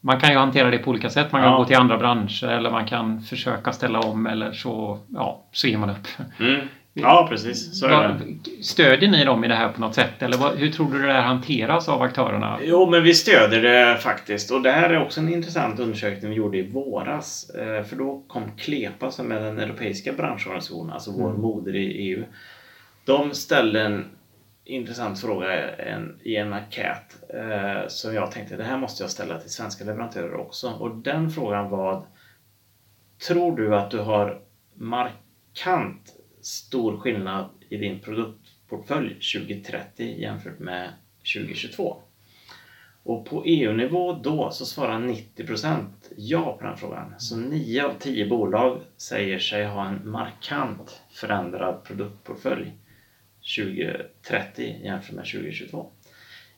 man 0.00 0.20
kan 0.20 0.30
ju 0.30 0.36
hantera 0.38 0.70
det 0.70 0.78
på 0.78 0.90
olika 0.90 1.10
sätt. 1.10 1.32
Man 1.32 1.42
kan 1.42 1.50
Ja. 1.50 1.56
gå 1.58 1.64
till 1.64 1.76
andra 1.76 1.98
branscher 1.98 2.44
eller 2.48 2.70
man 2.70 2.86
kan 2.86 3.20
försöka 3.20 3.72
ställa 3.72 4.00
om 4.00 4.26
eller 4.26 4.52
så, 4.52 4.98
ja, 5.08 5.44
så 5.52 5.66
ger 5.68 5.78
man 5.78 5.90
upp. 5.90 6.06
Mm. 6.40 6.60
Ja, 6.94 7.26
precis. 7.30 7.80
Så 7.80 7.86
är 7.86 8.08
det. 8.08 8.62
Stödjer 8.64 9.10
ni 9.10 9.24
dem 9.24 9.44
i 9.44 9.48
det 9.48 9.54
här 9.54 9.68
på 9.68 9.80
något 9.80 9.94
sätt? 9.94 10.22
Eller 10.22 10.36
vad, 10.36 10.56
hur 10.56 10.70
tror 10.72 10.92
du 10.92 11.06
det 11.06 11.12
här 11.12 11.22
hanteras 11.22 11.88
av 11.88 12.02
aktörerna? 12.02 12.58
Jo, 12.64 12.90
men 12.90 13.02
vi 13.02 13.14
stöder 13.14 13.62
det 13.62 13.96
faktiskt. 13.98 14.50
Och 14.50 14.62
det 14.62 14.70
här 14.70 14.90
är 14.90 15.02
också 15.02 15.20
en 15.20 15.32
intressant 15.34 15.80
undersökning 15.80 16.30
vi 16.30 16.36
gjorde 16.36 16.58
i 16.58 16.70
våras. 16.70 17.50
Eh, 17.50 17.84
För 17.84 17.96
då 17.96 18.22
kom 18.28 18.42
Klepa 18.58 19.10
som 19.10 19.32
är 19.32 19.40
den 19.40 19.58
europeiska 19.58 20.12
branschorganisationen, 20.12 20.92
alltså 20.92 21.10
vår 21.12 21.28
Mm. 21.30 21.40
moder 21.42 21.76
i 21.76 21.86
EU. 21.86 22.24
De 23.04 23.34
ställde 23.34 23.80
en 23.82 24.04
intressant 24.64 25.20
fråga 25.20 25.76
en, 25.76 26.20
i 26.22 26.36
en 26.36 26.52
enkät 26.52 27.22
eh, 27.34 27.88
som 27.88 28.14
jag 28.14 28.30
tänkte 28.30 28.56
det 28.56 28.64
här 28.64 28.78
måste 28.78 29.02
jag 29.02 29.10
ställa 29.10 29.40
till 29.40 29.50
svenska 29.50 29.84
leverantörer 29.84 30.34
också. 30.34 30.70
Och 30.70 30.96
den 30.96 31.30
frågan 31.30 31.70
var 31.70 32.06
Tror 33.26 33.56
du 33.56 33.76
att 33.76 33.90
du 33.90 33.98
har 33.98 34.42
markant 34.74 36.14
stor 36.40 36.98
skillnad 36.98 37.50
i 37.68 37.76
din 37.76 38.00
produktportfölj 38.00 39.08
2030 39.08 40.20
jämfört 40.20 40.58
med 40.58 40.92
2022? 41.34 41.96
Och 43.02 43.26
på 43.26 43.44
EU-nivå 43.44 44.12
då 44.12 44.50
så 44.50 44.66
svarar 44.66 44.98
90% 44.98 45.86
ja 46.16 46.56
på 46.60 46.64
den 46.64 46.76
frågan. 46.76 47.14
Så 47.18 47.36
9 47.36 47.84
av 47.84 47.94
10 47.98 48.28
bolag 48.28 48.80
säger 48.96 49.38
sig 49.38 49.66
ha 49.66 49.88
en 49.88 50.10
markant 50.10 51.02
förändrad 51.10 51.84
produktportfölj 51.84 52.72
2030 53.40 54.80
jämfört 54.84 55.14
med 55.14 55.24
2022. 55.24 55.90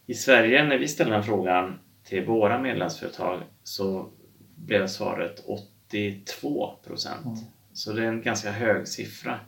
I 0.06 0.14
Sverige 0.14 0.64
när 0.64 0.78
vi 0.78 0.88
ställde 0.88 1.14
den 1.14 1.24
frågan 1.24 1.78
till 2.04 2.24
våra 2.24 2.58
medlemsföretag 2.58 3.42
så 3.62 4.10
blev 4.56 4.86
svaret 4.86 5.44
82 5.46 6.74
procent. 6.86 7.38
Så 7.72 7.92
det 7.92 8.02
är 8.02 8.06
en 8.06 8.22
ganska 8.22 8.50
hög 8.50 8.88
siffra. 8.88 9.40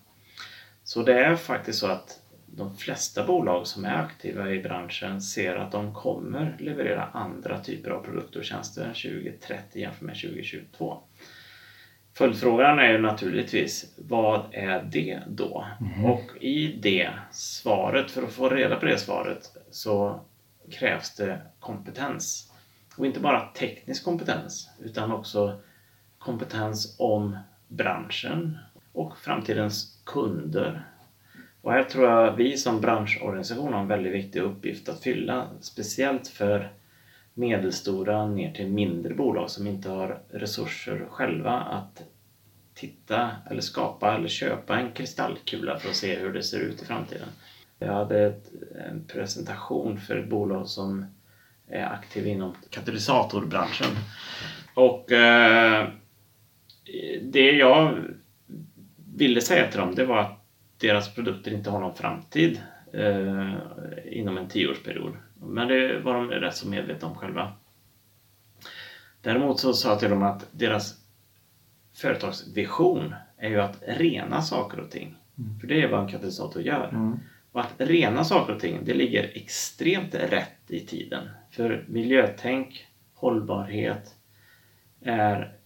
Så 0.85 1.03
det 1.03 1.25
är 1.25 1.37
faktiskt 1.37 1.79
så 1.79 1.87
att 1.87 2.21
de 2.47 2.77
flesta 2.77 3.27
bolag 3.27 3.67
som 3.67 3.85
är 3.85 3.95
aktiva 3.95 4.51
i 4.51 4.63
branschen 4.63 5.23
ser 5.23 5.57
att 5.57 5.73
de 5.73 5.95
kommer 5.95 6.57
leverera 6.61 7.05
andra 7.05 7.61
typer 7.61 7.91
av 7.91 8.05
produkter 8.05 8.39
och 8.39 8.45
tjänster 8.45 8.87
2030 8.87 9.81
jämfört 9.81 10.01
med 10.01 10.15
2022. 10.15 11.03
Följdfrågan 12.17 12.79
är 12.79 12.93
ju 12.93 12.99
naturligtvis, 12.99 13.95
vad 13.97 14.47
är 14.53 14.83
det 14.83 15.23
då? 15.29 15.67
Och 16.05 16.43
i 16.43 16.79
det 16.83 17.11
svaret, 17.31 18.11
för 18.11 18.23
att 18.23 18.33
få 18.33 18.49
reda 18.49 18.77
på 18.77 18.87
det 18.87 18.99
svaret, 18.99 19.57
så 19.71 20.21
krävs 20.71 21.17
det 21.17 21.41
kompetens. 21.61 22.53
Och 22.97 23.07
inte 23.07 23.21
bara 23.21 23.41
teknisk 23.41 24.05
kompetens, 24.05 24.71
utan 24.85 25.13
också 25.13 25.61
kompetens 26.19 26.97
om 26.99 27.37
branschen 27.69 28.59
och 28.93 29.19
framtidens 29.19 30.03
kunder. 30.05 30.85
Och 31.61 31.73
här 31.73 31.85
tror 31.85 32.11
jag 32.11 32.37
vi 32.37 32.57
som 32.57 32.81
branschorganisation 32.81 33.73
har 33.73 33.81
en 33.81 33.89
väldigt 33.89 34.15
viktig 34.15 34.41
uppgift 34.41 34.89
att 34.89 35.03
fylla, 35.03 35.49
speciellt 35.61 36.29
för 36.29 36.73
medelstora 37.35 38.27
ner 38.27 38.53
till 38.53 38.69
mindre 38.69 39.15
bolag 39.15 39.51
som 39.51 39.67
inte 39.67 39.89
har 39.89 40.21
resurser 40.31 41.07
själva 41.11 41.51
att 41.51 42.03
titta 42.75 43.31
eller 43.51 43.61
skapa 43.61 44.15
eller 44.15 44.29
köpa 44.29 44.79
en 44.79 44.93
kristallkula 44.93 45.79
för 45.79 45.89
att 45.89 45.97
se 45.97 46.17
hur 46.17 46.33
det 46.33 46.43
ser 46.43 46.61
ut 46.61 46.83
i 46.83 46.85
framtiden. 46.85 47.29
Jag 47.79 47.93
hade 47.93 48.21
ett, 48.21 48.51
en 48.89 49.05
presentation 49.05 50.01
för 50.01 50.17
ett 50.17 50.29
bolag 50.29 50.69
som 50.69 51.07
är 51.69 51.85
aktiv 51.85 52.27
inom 52.27 52.55
katalysatorbranschen. 52.71 53.91
Och 54.75 55.13
eh, 55.13 55.89
det 57.23 57.51
jag 57.51 58.05
ville 59.15 59.41
säga 59.41 59.71
till 59.71 59.81
dem 59.81 59.95
det 59.95 60.05
var 60.05 60.19
att 60.19 60.45
deras 60.79 61.15
produkter 61.15 61.53
inte 61.53 61.71
har 61.71 61.81
någon 61.81 61.95
framtid 61.95 62.61
eh, 62.93 63.55
inom 64.05 64.39
en 64.39 64.49
tioårsperiod. 64.49 65.13
Men 65.47 65.69
det 65.69 66.01
var 66.01 66.15
de 66.15 66.31
rätt 66.31 66.57
så 66.57 66.69
medvetna 66.69 67.09
om 67.09 67.15
själva. 67.15 67.53
Däremot 69.23 69.61
så 69.61 69.73
sa 69.73 69.89
jag 69.89 69.99
till 69.99 70.11
dem 70.11 70.23
att 70.23 70.47
deras 70.51 70.95
företagsvision 71.95 73.15
är 73.37 73.49
ju 73.49 73.61
att 73.61 73.83
rena 73.87 74.43
saker 74.43 74.81
och 74.81 74.91
ting. 74.91 75.17
För 75.61 75.67
det 75.67 75.83
är 75.83 75.89
vad 75.89 76.01
en 76.01 76.09
katalysator 76.09 76.63
gör. 76.63 76.89
Mm. 76.89 77.19
Och 77.53 77.61
att 77.61 77.75
rena 77.77 78.25
saker 78.25 78.55
och 78.55 78.61
ting, 78.61 78.85
det 78.85 78.95
ligger 78.95 79.31
extremt 79.35 80.15
rätt 80.15 80.71
i 80.71 80.81
tiden. 80.81 81.29
För 81.51 81.85
miljötänk, 81.89 82.87
hållbarhet 83.15 84.15
är 85.01 85.57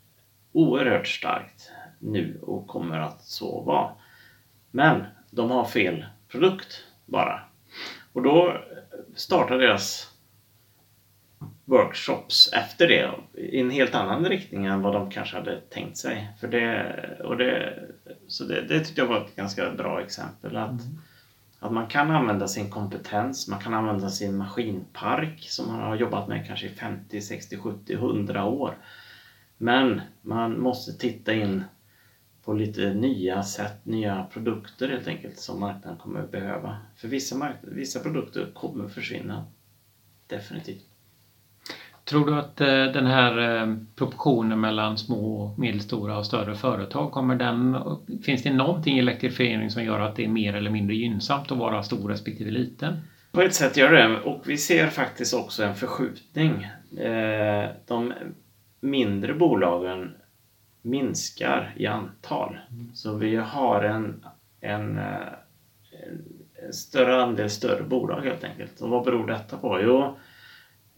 oerhört 0.53 1.07
starkt 1.07 1.73
nu 1.99 2.39
och 2.43 2.67
kommer 2.67 2.99
att 2.99 3.23
så 3.23 3.61
vara. 3.61 3.91
Men 4.71 5.05
de 5.31 5.51
har 5.51 5.65
fel 5.65 6.07
produkt 6.29 6.85
bara. 7.07 7.41
Och 8.13 8.23
då 8.23 8.65
startar 9.19 9.59
deras 9.59 10.15
workshops 11.65 12.53
efter 12.53 12.89
det 12.89 13.11
i 13.35 13.61
en 13.61 13.71
helt 13.71 13.95
annan 13.95 14.25
riktning 14.25 14.65
än 14.65 14.83
vad 14.83 14.93
de 14.93 15.11
kanske 15.11 15.37
hade 15.37 15.61
tänkt 15.61 15.97
sig. 15.97 16.33
För 16.41 16.49
det, 16.49 16.97
och 17.25 17.37
det, 17.37 17.79
så 18.27 18.45
det, 18.45 18.61
det 18.61 18.81
tyckte 18.81 19.01
jag 19.01 19.09
var 19.09 19.25
ett 19.25 19.37
ganska 19.37 19.71
bra 19.71 20.01
exempel. 20.01 20.57
Att, 20.57 20.81
att 21.59 21.73
man 21.73 21.87
kan 21.87 22.11
använda 22.11 22.49
sin 22.49 22.71
kompetens, 22.71 23.49
man 23.49 23.61
kan 23.61 23.75
använda 23.75 24.11
sin 24.11 24.37
maskinpark 24.37 25.47
som 25.49 25.69
man 25.69 25.81
har 25.81 25.97
jobbat 25.97 26.29
med 26.29 26.47
kanske 26.47 26.67
i 26.67 26.71
50, 26.71 27.21
60, 27.21 27.57
70, 27.57 27.93
100 27.93 28.45
år. 28.45 28.75
Men 29.59 30.01
man 30.23 30.61
måste 30.61 30.93
titta 30.93 31.33
in 31.33 31.65
på 32.49 32.55
lite 32.55 32.95
nya 32.95 33.43
sätt, 33.43 33.87
nya 33.87 34.27
produkter 34.33 34.89
helt 34.89 35.09
enkelt 35.09 35.39
som 35.39 35.61
marknaden 35.61 35.99
kommer 35.99 36.21
att 36.21 36.31
behöva. 36.33 36.77
För 36.97 37.09
vissa, 37.09 37.37
mark- 37.37 37.57
vissa 37.63 38.01
produkter 38.01 38.47
kommer 38.55 38.89
försvinna. 38.89 39.45
Definitivt. 40.27 40.85
Tror 42.05 42.27
du 42.27 42.35
att 42.35 42.61
eh, 42.61 42.67
den 42.67 43.07
här 43.07 43.61
eh, 43.63 43.77
proportionen 43.97 44.61
mellan 44.61 44.99
små, 44.99 45.55
medelstora 45.59 46.19
och 46.19 46.27
större 46.27 46.55
företag, 46.55 47.13
kommer 47.13 47.35
den, 47.37 47.77
finns 48.23 48.43
det 48.43 48.53
någonting 48.53 48.97
i 48.97 48.99
elektrifiering 48.99 49.71
som 49.71 49.85
gör 49.85 50.01
att 50.01 50.17
det 50.17 50.25
är 50.25 50.29
mer 50.29 50.55
eller 50.55 50.71
mindre 50.71 50.97
gynnsamt 50.97 51.53
att 51.53 51.59
vara 51.59 51.83
stor 51.83 52.09
respektive 52.09 52.51
liten? 52.51 52.97
På 53.33 53.41
ett 53.43 53.55
sätt 53.55 53.77
gör 53.77 53.93
det 53.93 54.21
och 54.21 54.43
vi 54.47 54.57
ser 54.57 54.87
faktiskt 54.87 55.35
också 55.35 55.63
en 55.65 55.75
förskjutning. 55.75 56.63
Eh, 56.99 57.69
De 57.87 58.13
mindre 58.81 59.35
bolagen 59.35 60.15
minskar 60.83 61.75
i 61.77 61.87
antal. 61.87 62.59
Så 62.95 63.15
vi 63.15 63.37
har 63.37 63.83
en, 63.83 64.25
en, 64.61 64.99
eh, 64.99 65.29
en, 66.63 66.73
större 66.73 67.23
andel 67.23 67.51
större 67.51 67.83
bolag 67.83 68.21
helt 68.21 68.45
enkelt. 68.45 68.81
Och 68.81 68.91
vad 68.91 69.05
beror 69.05 69.27
detta 69.27 69.57
på? 69.57 69.81
Jo, 69.83 70.17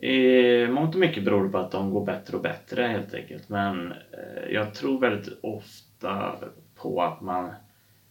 i 0.06 0.66
mångt 0.66 0.94
och 0.94 1.00
mycket 1.00 1.24
beror 1.24 1.44
det 1.44 1.50
på 1.50 1.58
att 1.58 1.70
de 1.70 1.90
går 1.90 2.04
bättre 2.04 2.36
och 2.36 2.42
bättre 2.42 2.82
helt 2.82 3.14
enkelt. 3.14 3.48
Men 3.48 3.92
eh, 3.92 4.50
jag 4.50 4.74
tror 4.74 5.00
väldigt 5.00 5.38
ofta 5.42 6.36
på 6.74 7.02
att 7.02 7.20
man 7.20 7.50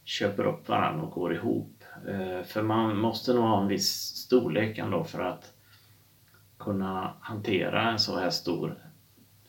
köper 0.03 0.45
upp 0.45 0.69
varandra 0.69 1.03
och 1.03 1.11
går 1.11 1.33
ihop. 1.33 1.83
Eh, 2.07 2.43
för 2.43 2.61
man 2.61 2.97
måste 2.97 3.33
nog 3.33 3.43
ha 3.43 3.61
en 3.61 3.67
viss 3.67 3.91
storlek 4.15 4.77
ändå 4.77 5.03
för 5.03 5.21
att 5.23 5.53
kunna 6.59 7.13
hantera 7.19 7.91
en 7.91 7.99
så 7.99 8.19
här 8.19 8.29
stor 8.29 8.75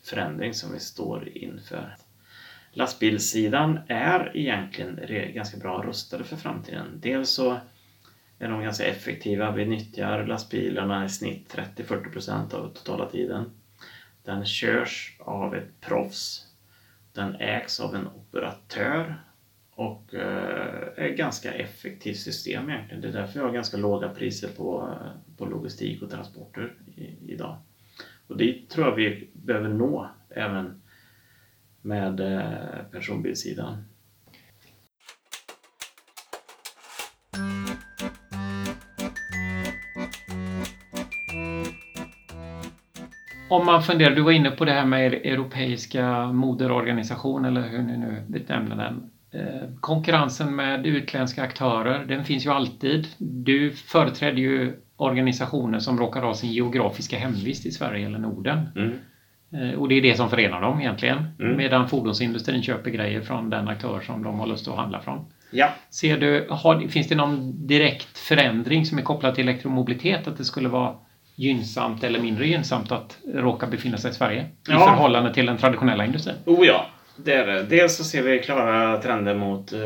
förändring 0.03 0.53
som 0.53 0.73
vi 0.73 0.79
står 0.79 1.29
inför. 1.37 1.95
Lastbilssidan 2.73 3.79
är 3.87 4.37
egentligen 4.37 4.99
ganska 5.33 5.57
bra 5.57 5.83
rustade 5.83 6.23
för 6.23 6.35
framtiden. 6.35 6.99
Dels 7.01 7.29
så 7.29 7.59
är 8.39 8.49
de 8.49 8.63
ganska 8.63 8.85
effektiva. 8.85 9.51
Vi 9.51 9.65
nyttjar 9.65 10.25
lastbilarna 10.25 11.05
i 11.05 11.09
snitt 11.09 11.55
30-40% 11.77 12.53
av 12.53 12.73
totala 12.73 13.09
tiden. 13.09 13.51
Den 14.23 14.45
körs 14.45 15.17
av 15.19 15.55
ett 15.55 15.81
proffs. 15.81 16.47
Den 17.13 17.35
ägs 17.35 17.79
av 17.79 17.95
en 17.95 18.07
operatör 18.07 19.15
och 19.75 20.13
eh, 20.13 21.03
är 21.03 21.09
ett 21.09 21.17
ganska 21.17 21.53
effektivt 21.53 22.17
system 22.17 22.69
egentligen. 22.69 23.01
Det 23.01 23.07
är 23.07 23.11
därför 23.11 23.33
vi 23.33 23.45
har 23.45 23.51
ganska 23.51 23.77
låga 23.77 24.09
priser 24.09 24.47
på, 24.47 24.97
på 25.37 25.45
logistik 25.45 26.01
och 26.01 26.11
transporter 26.11 26.73
i, 26.95 27.33
idag. 27.33 27.57
Och 28.27 28.37
det 28.37 28.69
tror 28.69 28.87
jag 28.87 28.95
vi 28.95 29.29
behöver 29.33 29.69
nå 29.69 30.09
även 30.29 30.80
med 31.81 32.19
eh, 32.19 32.83
personbilssidan. 32.91 33.83
Om 43.49 43.65
man 43.65 43.83
funderar, 43.83 44.15
du 44.15 44.21
var 44.21 44.31
inne 44.31 44.51
på 44.51 44.65
det 44.65 44.71
här 44.71 44.85
med 44.85 45.13
Europeiska 45.13 46.31
moderorganisation 46.31 47.45
eller 47.45 47.61
hur 47.61 47.83
ni 47.83 47.97
nu 47.97 48.23
benämner 48.27 48.75
den. 48.75 49.09
Eh, 49.33 49.69
konkurrensen 49.79 50.55
med 50.55 50.85
utländska 50.85 51.43
aktörer, 51.43 52.05
den 52.05 52.25
finns 52.25 52.45
ju 52.45 52.49
alltid. 52.49 53.07
Du 53.17 53.71
företräder 53.71 54.37
ju 54.37 54.73
organisationer 54.95 55.79
som 55.79 55.99
råkar 55.99 56.21
ha 56.21 56.33
sin 56.33 56.51
geografiska 56.51 57.17
hemvist 57.17 57.65
i 57.65 57.71
Sverige 57.71 58.05
eller 58.05 58.19
Norden. 58.19 58.69
Mm. 58.75 58.91
Eh, 59.53 59.79
och 59.79 59.89
det 59.89 59.95
är 59.95 60.01
det 60.01 60.15
som 60.15 60.29
förenar 60.29 60.61
dem 60.61 60.79
egentligen. 60.79 61.17
Mm. 61.39 61.57
Medan 61.57 61.89
fordonsindustrin 61.89 62.63
köper 62.63 62.91
grejer 62.91 63.21
från 63.21 63.49
den 63.49 63.67
aktör 63.67 64.01
som 64.01 64.23
de 64.23 64.39
har 64.39 64.47
lust 64.47 64.67
att 64.67 64.75
handla 64.75 65.01
från. 65.01 65.25
Ja. 65.51 65.69
Ser 65.89 66.17
du, 66.17 66.47
har, 66.49 66.87
finns 66.87 67.07
det 67.07 67.15
någon 67.15 67.67
direkt 67.67 68.17
förändring 68.17 68.85
som 68.85 68.97
är 68.97 69.01
kopplad 69.01 69.35
till 69.35 69.49
elektromobilitet? 69.49 70.27
Att 70.27 70.37
det 70.37 70.45
skulle 70.45 70.69
vara 70.69 70.95
gynnsamt 71.35 72.03
eller 72.03 72.19
mindre 72.19 72.47
gynnsamt 72.47 72.91
att 72.91 73.17
råka 73.33 73.67
befinna 73.67 73.97
sig 73.97 74.11
i 74.11 74.13
Sverige 74.13 74.45
ja. 74.67 74.75
i 74.75 74.77
förhållande 74.77 75.33
till 75.33 75.45
den 75.45 75.57
traditionella 75.57 76.05
industrin? 76.05 76.35
Oh 76.45 76.65
ja, 76.65 76.85
det 77.15 77.33
är 77.33 77.47
det. 77.47 77.63
Dels 77.63 77.97
så 77.97 78.03
ser 78.03 78.23
vi 78.23 78.39
klara 78.39 78.97
trender 78.97 79.35
mot 79.35 79.73
eh, 79.73 79.79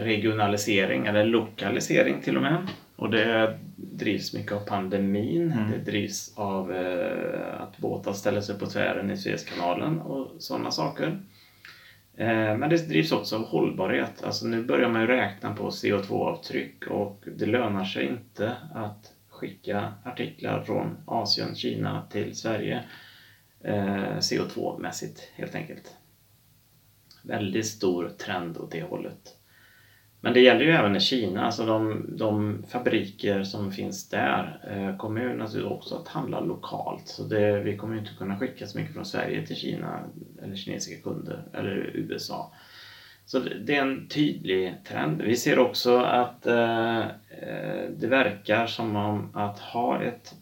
regionalisering 0.00 1.06
eller 1.06 1.24
lokalisering 1.24 2.20
till 2.22 2.36
och 2.36 2.42
med. 2.42 2.66
Och 2.96 3.10
det 3.10 3.58
drivs 3.76 4.34
mycket 4.34 4.52
av 4.52 4.60
pandemin. 4.60 5.52
Mm. 5.52 5.70
Det 5.70 5.78
drivs 5.78 6.32
av 6.36 6.72
eh, 6.72 7.60
att 7.60 7.78
båtar 7.78 8.12
ställer 8.12 8.40
sig 8.40 8.58
på 8.58 8.66
tvären 8.66 9.10
i 9.10 9.16
Suezkanalen 9.16 10.00
och 10.00 10.30
sådana 10.38 10.70
saker. 10.70 11.20
Eh, 12.16 12.56
men 12.56 12.70
det 12.70 12.88
drivs 12.88 13.12
också 13.12 13.36
av 13.36 13.44
hållbarhet. 13.44 14.24
Alltså 14.24 14.46
nu 14.46 14.64
börjar 14.64 14.88
man 14.88 15.00
ju 15.00 15.06
räkna 15.06 15.54
på 15.54 15.70
CO2-avtryck 15.70 16.86
och 16.86 17.24
det 17.36 17.46
lönar 17.46 17.84
sig 17.84 18.06
inte 18.06 18.56
att 18.74 19.12
skicka 19.28 19.92
artiklar 20.04 20.62
från 20.62 20.96
Asien, 21.06 21.54
Kina 21.54 22.06
till 22.10 22.36
Sverige 22.36 22.84
eh, 23.60 24.16
CO2-mässigt 24.16 25.20
helt 25.34 25.54
enkelt. 25.54 25.96
Väldigt 27.22 27.66
stor 27.66 28.08
trend 28.18 28.58
åt 28.58 28.70
det 28.70 28.82
hållet. 28.82 29.36
Men 30.24 30.32
det 30.32 30.40
gäller 30.40 30.64
ju 30.64 30.70
även 30.70 30.96
i 30.96 31.00
Kina, 31.00 31.44
alltså 31.44 31.66
de, 31.66 32.06
de 32.08 32.62
fabriker 32.68 33.42
som 33.42 33.72
finns 33.72 34.08
där 34.08 34.60
eh, 34.70 34.96
kommer 34.96 35.20
ju 35.20 35.28
naturligtvis 35.28 35.72
också 35.72 35.94
att 35.94 36.08
handla 36.08 36.40
lokalt. 36.40 37.08
Så 37.08 37.22
det, 37.22 37.60
vi 37.60 37.76
kommer 37.76 37.94
ju 37.94 38.00
inte 38.00 38.14
kunna 38.18 38.38
skicka 38.38 38.66
så 38.66 38.78
mycket 38.78 38.94
från 38.94 39.04
Sverige 39.04 39.46
till 39.46 39.56
Kina 39.56 40.00
eller 40.42 40.56
kinesiska 40.56 41.02
kunder 41.02 41.42
eller 41.52 41.90
USA. 41.94 42.52
Så 43.26 43.38
det 43.38 43.76
är 43.76 43.82
en 43.82 44.08
tydlig 44.08 44.74
trend. 44.88 45.22
Vi 45.22 45.36
ser 45.36 45.58
också 45.58 45.98
att 45.98 46.46
eh, 46.46 47.00
eh, 47.30 47.84
det 47.96 48.06
verkar 48.06 48.66
som 48.66 48.96
om 48.96 49.28
att 49.34 49.58
ha 49.58 50.02
ett 50.02 50.34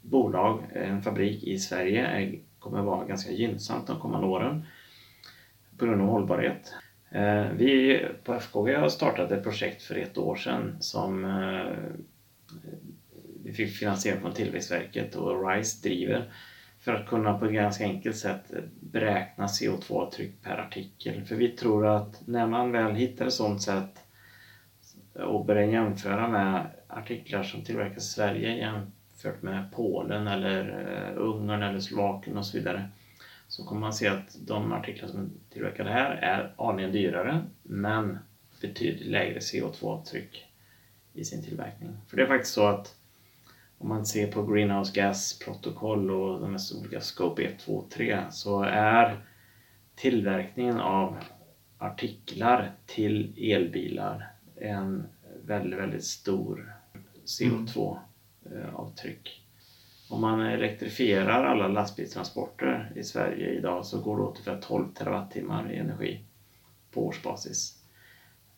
bolag, 0.00 0.62
eh, 0.74 0.90
en 0.90 1.02
fabrik 1.02 1.44
i 1.44 1.58
Sverige 1.58 2.06
är, 2.06 2.38
kommer 2.58 2.82
vara 2.82 3.04
ganska 3.04 3.32
gynnsamt 3.32 3.86
de 3.86 4.00
kommande 4.00 4.26
åren 4.26 4.64
på 5.78 5.86
grund 5.86 6.02
av 6.02 6.08
hållbarhet. 6.08 6.74
Eh, 7.10 7.46
vi 7.52 8.00
på 8.24 8.34
FKG 8.34 8.74
har 8.76 8.88
startat 8.88 9.32
ett 9.32 9.42
projekt 9.42 9.82
för 9.82 9.94
ett 9.94 10.18
år 10.18 10.36
sedan 10.36 10.76
som 10.80 11.24
eh, 11.24 11.72
vi 13.44 13.52
fick 13.52 13.76
finansiering 13.76 14.20
från 14.20 14.32
Tillväxtverket 14.32 15.14
och 15.14 15.48
RISE 15.48 15.88
driver 15.88 16.32
för 16.80 16.94
att 16.94 17.06
kunna 17.06 17.38
på 17.38 17.44
ett 17.44 17.52
ganska 17.52 17.84
enkelt 17.84 18.16
sätt 18.16 18.52
beräkna 18.80 19.46
CO2-avtryck 19.46 20.42
per 20.42 20.58
artikel. 20.58 21.24
För 21.24 21.34
vi 21.34 21.48
tror 21.48 21.86
att 21.86 22.26
när 22.26 22.46
man 22.46 22.72
väl 22.72 22.94
hittar 22.94 23.26
ett 23.26 23.32
sådant 23.32 23.62
sätt 23.62 24.04
och 25.14 25.44
börjar 25.44 25.68
jämföra 25.68 26.28
med 26.28 26.66
artiklar 26.88 27.42
som 27.42 27.64
tillverkas 27.64 28.04
i 28.04 28.12
Sverige 28.12 28.56
jämfört 28.56 29.42
med 29.42 29.72
Polen 29.72 30.26
eller 30.26 30.86
eh, 30.86 31.22
Ungern 31.22 31.62
eller 31.62 31.80
Slovakien 31.80 32.38
och 32.38 32.46
så 32.46 32.58
vidare 32.58 32.88
så 33.58 33.64
kommer 33.64 33.80
man 33.80 33.92
se 33.92 34.08
att 34.08 34.36
de 34.46 34.72
artiklar 34.72 35.08
som 35.08 35.20
är 35.20 35.28
tillverkade 35.52 35.90
här 35.90 36.10
är 36.10 36.54
aningen 36.58 36.92
dyrare 36.92 37.46
men 37.62 38.18
betydligt 38.60 39.06
lägre 39.06 39.38
CO2-avtryck 39.38 40.46
i 41.12 41.24
sin 41.24 41.44
tillverkning. 41.44 41.96
För 42.06 42.16
det 42.16 42.22
är 42.22 42.26
faktiskt 42.26 42.54
så 42.54 42.66
att 42.66 42.96
om 43.78 43.88
man 43.88 44.06
ser 44.06 44.32
på 44.32 44.46
greenhouse 44.46 45.00
gas-protokoll 45.00 46.10
och 46.10 46.40
de 46.40 46.52
mest 46.52 46.74
olika 46.74 47.00
scope 47.00 47.42
1, 47.42 47.58
2 47.58 47.72
och 47.72 47.90
3 47.90 48.20
så 48.30 48.62
är 48.62 49.24
tillverkningen 49.94 50.80
av 50.80 51.16
artiklar 51.78 52.72
till 52.86 53.34
elbilar 53.52 54.32
en 54.56 55.06
väldigt, 55.44 55.78
väldigt 55.78 56.04
stor 56.04 56.72
CO2-avtryck. 57.24 59.47
Om 60.10 60.20
man 60.20 60.40
elektrifierar 60.40 61.44
alla 61.44 61.68
lastbilstransporter 61.68 62.92
i 62.96 63.04
Sverige 63.04 63.50
idag 63.50 63.86
så 63.86 64.00
går 64.00 64.16
det 64.16 64.22
åt 64.22 64.36
ungefär 64.36 64.60
12 64.60 64.94
terawattimmar 64.94 65.72
i 65.72 65.76
energi 65.76 66.24
på 66.90 67.06
årsbasis. 67.06 67.82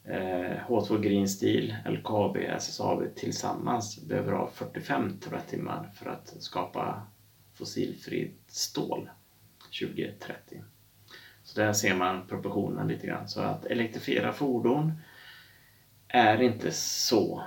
Eh, 0.05 0.57
H2 0.69 1.01
Green 1.01 1.29
Steel, 1.29 1.77
LKAB, 1.87 2.37
SSAB 2.37 3.15
tillsammans 3.17 4.03
behöver 4.03 4.33
ha 4.33 4.51
45 4.51 5.19
terawattimmar 5.19 5.91
för 5.95 6.11
att 6.11 6.37
skapa 6.39 7.03
fossilfritt 7.55 8.43
stål 8.47 9.11
2030. 9.81 10.63
Så 11.43 11.61
där 11.61 11.73
ser 11.73 11.95
man 11.95 12.27
proportionen 12.27 12.89
lite 12.89 13.07
grann. 13.07 13.29
Så 13.29 13.41
att 13.41 13.67
elektrifiera 13.67 14.33
fordon 14.33 14.93
är 16.09 16.43
inte 16.43 16.73
så 16.73 17.43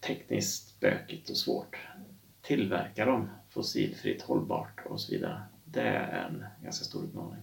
tekniskt 0.00 0.80
bökigt 0.80 1.30
och 1.30 1.36
svårt. 1.36 1.76
Tillverka 2.50 3.04
dem 3.04 3.28
fossilfritt, 3.50 4.22
hållbart 4.22 4.80
och 4.84 5.00
så 5.00 5.12
vidare. 5.12 5.40
Det 5.64 5.80
är 5.80 6.26
en 6.28 6.44
ganska 6.62 6.84
stor 6.84 7.04
utmaning. 7.04 7.42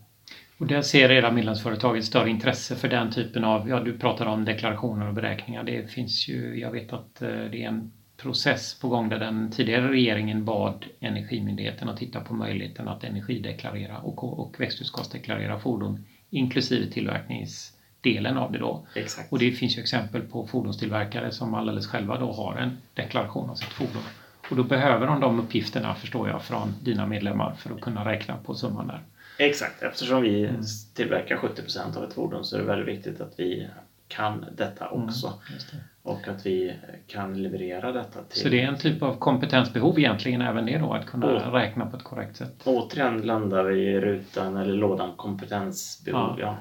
Och 0.58 0.68
där 0.68 0.82
ser 0.82 1.12
era 1.12 1.32
medlemsföretag 1.32 1.98
ett 1.98 2.06
större 2.06 2.30
intresse 2.30 2.76
för 2.76 2.88
den 2.88 3.12
typen 3.12 3.44
av, 3.44 3.70
ja 3.70 3.80
du 3.80 3.98
pratar 3.98 4.26
om 4.26 4.46
deklarationer 4.46 5.08
och 5.08 5.14
beräkningar. 5.14 5.64
Det 5.64 5.92
finns 5.92 6.28
ju, 6.28 6.60
jag 6.60 6.72
vet 6.72 6.94
att 6.94 7.22
eh, 7.22 7.30
det 7.30 7.64
är 7.64 7.68
en 7.68 7.92
process 8.18 8.80
på 8.80 8.88
gång 8.88 9.10
där 9.10 9.20
den 9.20 9.52
tidigare 9.52 9.92
regeringen 9.92 10.46
bad 10.46 10.86
Energimyndigheten 11.00 11.90
att 11.90 11.98
titta 11.98 12.22
på 12.22 12.34
möjligheten 12.34 12.88
att 12.88 13.04
energideklarera 13.04 13.98
och, 13.98 14.40
och 14.40 14.60
växthusgasdeklarera 14.60 15.60
fordon 15.60 16.06
inklusive 16.30 16.92
tillverkningsdelen 16.92 18.38
av 18.38 18.52
det 18.52 18.60
då. 18.60 18.88
Exakt. 18.96 19.32
Och 19.32 19.40
det 19.40 19.52
finns 19.52 19.78
ju 19.78 19.82
exempel 19.82 20.22
på 20.22 20.48
fordonstillverkare 20.48 21.32
som 21.32 21.54
alldeles 21.54 21.88
själva 21.88 22.20
då 22.20 22.32
har 22.32 22.56
en 22.56 22.78
deklaration 22.94 23.50
av 23.50 23.56
sitt 23.56 23.74
fordon. 23.74 24.04
Och 24.50 24.56
då 24.56 24.64
behöver 24.64 25.08
de 25.08 25.22
de 25.22 25.40
uppgifterna, 25.40 25.96
förstår 25.96 26.30
jag, 26.30 26.44
från 26.44 26.74
dina 26.84 27.06
medlemmar 27.06 27.54
för 27.58 27.74
att 27.74 27.82
kunna 27.82 28.06
räkna 28.06 28.38
på 28.38 28.56
summan 28.56 28.88
där. 28.88 29.02
Exakt, 29.38 29.84
eftersom 29.84 30.22
vi 30.22 30.46
mm. 30.46 30.62
tillverkar 30.94 31.38
70% 31.38 31.98
av 31.98 32.04
ett 32.04 32.14
fordon 32.14 32.46
så 32.46 32.56
är 32.56 32.60
det 32.60 32.66
väldigt 32.66 32.98
viktigt 32.98 33.22
att 33.22 33.34
vi 33.38 33.68
kan 34.08 34.46
detta 34.58 34.88
mm, 34.88 35.04
också. 35.04 35.28
Mm, 35.28 35.84
och 36.04 36.28
att 36.28 36.46
vi 36.46 36.74
kan 37.08 37.44
leverera 37.44 37.92
detta 37.92 38.24
till... 38.24 38.42
Så 38.42 38.50
det 38.50 38.62
är 38.62 38.68
en 38.68 38.78
typ 38.78 39.02
av 39.02 39.18
kompetensbehov 39.18 40.00
egentligen 40.00 40.42
även 40.42 40.66
det 40.66 40.78
då, 40.78 40.94
att 40.94 41.06
kunna 41.06 41.48
och, 41.48 41.54
räkna 41.54 41.86
på 41.86 41.98
ett 41.98 42.04
korrekt 42.04 42.36
sätt? 42.38 42.62
Återigen 42.64 43.22
landar 43.22 43.64
vi 43.64 43.80
i 43.80 44.02
rutan 44.02 44.58
eller 44.58 44.74
lådan 44.74 45.16
kompetensbehov, 45.16 46.40
ja. 46.40 46.46
ja. 46.46 46.58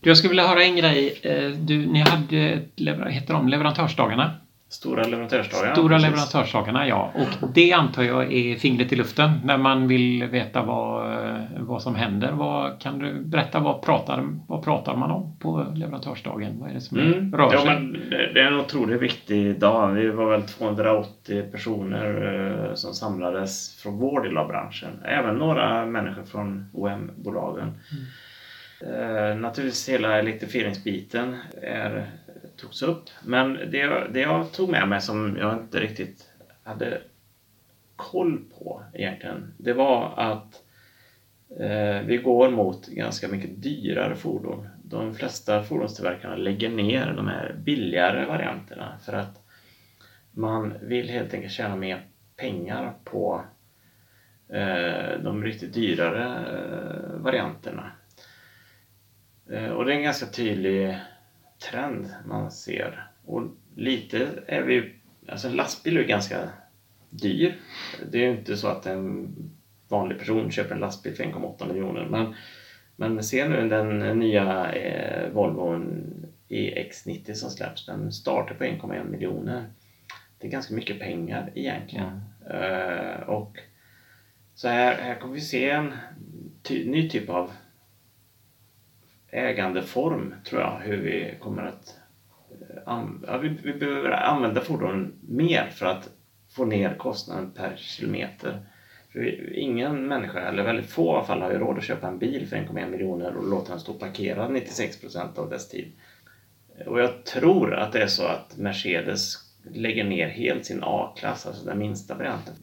Du, 0.00 0.10
jag 0.10 0.16
skulle 0.16 0.28
vilja 0.28 0.46
höra 0.46 0.64
en 0.64 0.76
grej. 0.76 1.20
Eh, 1.22 1.50
du, 1.50 1.86
ni 1.86 2.00
hade, 2.00 3.10
heter 3.10 3.34
de 3.34 3.48
leverantörsdagarna? 3.48 4.34
Stora 4.70 5.04
leverantörsdagarna. 5.04 5.74
Stora 5.74 5.94
precis. 5.94 6.10
leverantörsdagarna, 6.10 6.88
ja. 6.88 7.12
Och 7.14 7.48
det 7.54 7.72
antar 7.72 8.02
jag 8.02 8.32
är 8.32 8.56
fingret 8.56 8.92
i 8.92 8.96
luften 8.96 9.30
när 9.44 9.58
man 9.58 9.88
vill 9.88 10.24
veta 10.24 10.62
vad, 10.62 11.20
vad 11.58 11.82
som 11.82 11.94
händer. 11.94 12.32
Vad, 12.32 12.80
kan 12.80 12.98
du 12.98 13.24
berätta 13.24 13.60
vad 13.60 13.82
pratar, 13.82 14.38
vad 14.46 14.64
pratar 14.64 14.96
man 14.96 15.10
om 15.10 15.36
på 15.38 15.66
leverantörsdagen? 15.74 16.58
Vad 16.58 16.70
är 16.70 16.74
det 16.74 16.80
som 16.80 16.98
mm. 16.98 17.34
rör 17.34 17.50
sig? 17.50 17.58
Ja, 17.64 17.64
men 17.64 17.92
det 18.10 18.40
är 18.40 18.46
en 18.46 18.60
otroligt 18.60 19.02
viktig 19.02 19.60
dag. 19.60 19.92
Vi 19.92 20.10
var 20.10 20.30
väl 20.30 20.42
280 20.42 21.42
personer 21.52 22.68
eh, 22.68 22.74
som 22.74 22.94
samlades 22.94 23.82
från 23.82 23.98
vår 23.98 24.20
del 24.20 24.36
av 24.36 24.48
branschen. 24.48 25.02
Även 25.04 25.34
några 25.34 25.86
människor 25.86 26.22
från 26.22 26.70
OM-bolagen. 26.72 27.74
Mm. 27.92 28.04
Eh, 28.80 29.36
naturligtvis 29.36 29.88
hela 29.88 30.18
elektrifieringsbiten 30.18 31.36
är 31.62 32.10
togs 32.60 32.82
upp. 32.82 33.10
Men 33.24 33.54
det, 33.54 34.08
det 34.12 34.20
jag 34.20 34.52
tog 34.52 34.70
med 34.70 34.88
mig 34.88 35.00
som 35.00 35.36
jag 35.36 35.52
inte 35.52 35.80
riktigt 35.80 36.30
hade 36.62 37.00
koll 37.96 38.44
på 38.58 38.82
egentligen, 38.94 39.54
det 39.58 39.72
var 39.72 40.14
att 40.16 40.62
eh, 41.60 42.06
vi 42.06 42.20
går 42.24 42.50
mot 42.50 42.86
ganska 42.86 43.28
mycket 43.28 43.62
dyrare 43.62 44.16
fordon. 44.16 44.68
De 44.84 45.14
flesta 45.14 45.62
fordonstillverkarna 45.62 46.36
lägger 46.36 46.68
ner 46.68 47.12
de 47.12 47.28
här 47.28 47.54
billigare 47.58 48.26
varianterna 48.26 48.98
för 49.04 49.12
att 49.12 49.46
man 50.32 50.74
vill 50.82 51.10
helt 51.10 51.34
enkelt 51.34 51.52
tjäna 51.52 51.76
mer 51.76 52.06
pengar 52.36 52.94
på 53.04 53.44
eh, 54.48 55.22
de 55.22 55.44
riktigt 55.44 55.74
dyrare 55.74 56.24
eh, 56.24 57.20
varianterna. 57.20 57.92
Eh, 59.50 59.68
och 59.68 59.84
det 59.84 59.92
är 59.92 59.96
en 59.96 60.02
ganska 60.02 60.26
tydlig 60.26 60.98
trend 61.60 62.14
man 62.26 62.50
ser. 62.50 63.06
Och 63.24 63.42
lite 63.76 64.28
är 64.46 64.62
vi... 64.62 64.94
Alltså 65.28 65.48
en 65.48 65.56
lastbil 65.56 65.96
är 65.96 66.02
ganska 66.02 66.48
dyr. 67.10 67.56
Det 68.10 68.18
är 68.18 68.22
ju 68.22 68.38
inte 68.38 68.56
så 68.56 68.68
att 68.68 68.86
en 68.86 69.34
vanlig 69.88 70.18
person 70.18 70.50
köper 70.50 70.74
en 70.74 70.80
lastbil 70.80 71.14
för 71.14 71.24
1,8 71.24 71.68
miljoner. 71.68 72.06
Men, 72.10 72.34
men 72.96 73.24
se 73.24 73.48
nu 73.48 73.68
den 73.68 74.18
nya 74.18 74.72
eh, 74.72 75.30
Volvon 75.30 76.06
EX90 76.48 77.34
som 77.34 77.50
släpps. 77.50 77.86
Den 77.86 78.12
startar 78.12 78.54
på 78.54 78.64
1,1 78.64 79.10
miljoner. 79.10 79.64
Det 80.38 80.46
är 80.46 80.50
ganska 80.50 80.74
mycket 80.74 81.00
pengar 81.00 81.52
egentligen. 81.54 82.06
Mm. 82.06 82.62
Uh, 82.62 83.20
och 83.20 83.58
så 84.54 84.68
här, 84.68 85.02
här 85.02 85.14
kommer 85.14 85.34
vi 85.34 85.40
se 85.40 85.70
en 85.70 85.92
ty 86.62 86.90
ny 86.90 87.08
typ 87.08 87.30
av 87.30 87.50
ägandeform 89.32 90.34
tror 90.44 90.60
jag, 90.60 90.80
hur 90.84 90.96
vi 90.96 91.34
kommer 91.40 91.62
att 91.62 91.96
eh, 92.86 93.06
ja, 93.26 93.38
vi, 93.38 93.48
vi 93.48 93.72
behöver 93.72 94.10
använda 94.10 94.60
fordonen 94.60 95.12
mer 95.28 95.70
för 95.70 95.86
att 95.86 96.08
få 96.56 96.64
ner 96.64 96.94
kostnaden 96.94 97.50
per 97.50 97.76
kilometer. 97.76 98.62
För 99.12 99.52
ingen 99.58 100.08
människa, 100.08 100.40
eller 100.40 100.62
väldigt 100.62 100.90
få 100.90 101.06
i 101.06 101.16
alla 101.16 101.24
fall, 101.24 101.42
har 101.42 101.50
ju 101.50 101.58
råd 101.58 101.78
att 101.78 101.84
köpa 101.84 102.08
en 102.08 102.18
bil 102.18 102.46
för 102.46 102.56
1,1 102.56 102.90
miljoner 102.90 103.36
och 103.36 103.50
låta 103.50 103.70
den 103.70 103.80
stå 103.80 103.92
parkerad 103.92 104.52
96 104.52 105.00
procent 105.00 105.38
av 105.38 105.50
dess 105.50 105.68
tid. 105.68 105.92
Och 106.86 107.00
jag 107.00 107.24
tror 107.24 107.74
att 107.74 107.92
det 107.92 108.02
är 108.02 108.06
så 108.06 108.26
att 108.26 108.56
Mercedes 108.56 109.36
lägger 109.72 110.04
ner 110.04 110.28
helt 110.28 110.66
sin 110.66 110.80
A-klass, 110.82 111.46
alltså 111.46 111.66
den 111.66 111.78
minsta 111.78 112.14
varianten. 112.14 112.54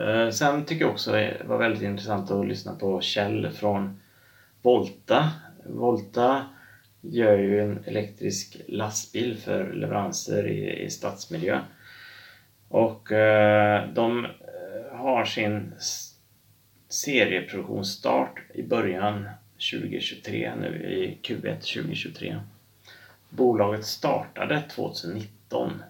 Eh, 0.00 0.30
sen 0.30 0.64
tycker 0.64 0.84
jag 0.84 0.92
också 0.92 1.12
det 1.12 1.42
var 1.46 1.58
väldigt 1.58 1.82
intressant 1.82 2.30
att 2.30 2.46
lyssna 2.46 2.74
på 2.74 3.00
Kjell 3.00 3.50
från 3.50 4.00
Volta. 4.62 5.30
Volta 5.66 6.46
gör 7.00 7.38
ju 7.38 7.60
en 7.60 7.84
elektrisk 7.84 8.60
lastbil 8.68 9.38
för 9.38 9.72
leveranser 9.72 10.46
i, 10.46 10.84
i 10.84 10.90
stadsmiljö. 10.90 11.60
Och 12.68 13.12
eh, 13.12 13.88
de 13.94 14.24
eh, 14.24 14.96
har 14.96 15.24
sin 15.24 15.72
serieproduktionsstart 16.88 18.40
i 18.54 18.62
början 18.62 19.28
2023, 19.72 20.52
nu 20.60 20.82
i 20.82 21.18
Q1 21.22 21.54
2023. 21.54 22.40
Bolaget 23.28 23.84
startade 23.84 24.62
2019 24.70 25.82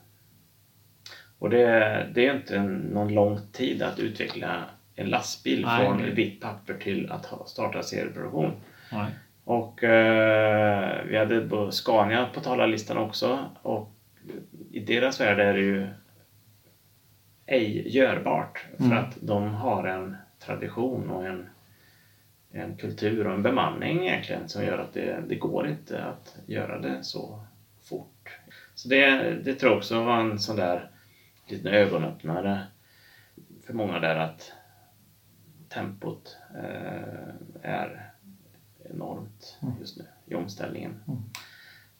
och 1.42 1.50
det, 1.50 1.66
det 2.14 2.26
är 2.26 2.36
inte 2.36 2.56
en, 2.56 2.74
någon 2.74 3.14
lång 3.14 3.40
tid 3.52 3.82
att 3.82 3.98
utveckla 3.98 4.64
en 4.94 5.10
lastbil 5.10 5.62
Nej, 5.64 5.86
från 5.86 6.14
vitt 6.14 6.40
papper 6.40 6.74
till 6.74 7.10
att 7.10 7.48
starta 7.48 7.82
serieproduktion. 7.82 8.52
Nej. 8.92 9.06
Och 9.44 9.84
eh, 9.84 11.04
vi 11.06 11.16
hade 11.16 11.72
Scania 11.72 12.26
på 12.34 12.40
talarlistan 12.40 12.96
också 12.96 13.50
och 13.62 13.90
i 14.70 14.80
deras 14.80 15.20
värld 15.20 15.40
är 15.40 15.54
det 15.54 15.60
ju 15.60 15.86
ej 17.46 17.96
görbart 17.96 18.66
för 18.76 18.84
mm. 18.84 18.98
att 18.98 19.18
de 19.20 19.54
har 19.54 19.84
en 19.84 20.16
tradition 20.38 21.10
och 21.10 21.26
en, 21.26 21.48
en 22.50 22.76
kultur 22.76 23.26
och 23.26 23.34
en 23.34 23.42
bemanning 23.42 24.06
egentligen 24.06 24.48
som 24.48 24.64
gör 24.64 24.78
att 24.78 24.94
det, 24.94 25.22
det 25.28 25.34
går 25.34 25.68
inte 25.68 26.04
att 26.04 26.36
göra 26.46 26.78
det 26.78 27.02
så 27.02 27.46
fort. 27.82 28.38
Så 28.74 28.88
det, 28.88 29.34
det 29.44 29.54
tror 29.54 29.72
jag 29.72 29.78
också 29.78 30.04
var 30.04 30.20
en 30.20 30.38
sån 30.38 30.56
där 30.56 30.90
liten 31.46 31.72
ögonöppnare 31.72 32.60
för 33.66 33.72
många 33.72 33.98
där 33.98 34.16
att 34.16 34.52
tempot 35.68 36.36
eh, 36.54 37.34
är 37.62 38.01
enormt 38.94 39.58
mm. 39.62 39.74
just 39.80 39.98
nu 39.98 40.04
i 40.26 40.34
omställningen. 40.34 40.90
Mm. 41.08 41.22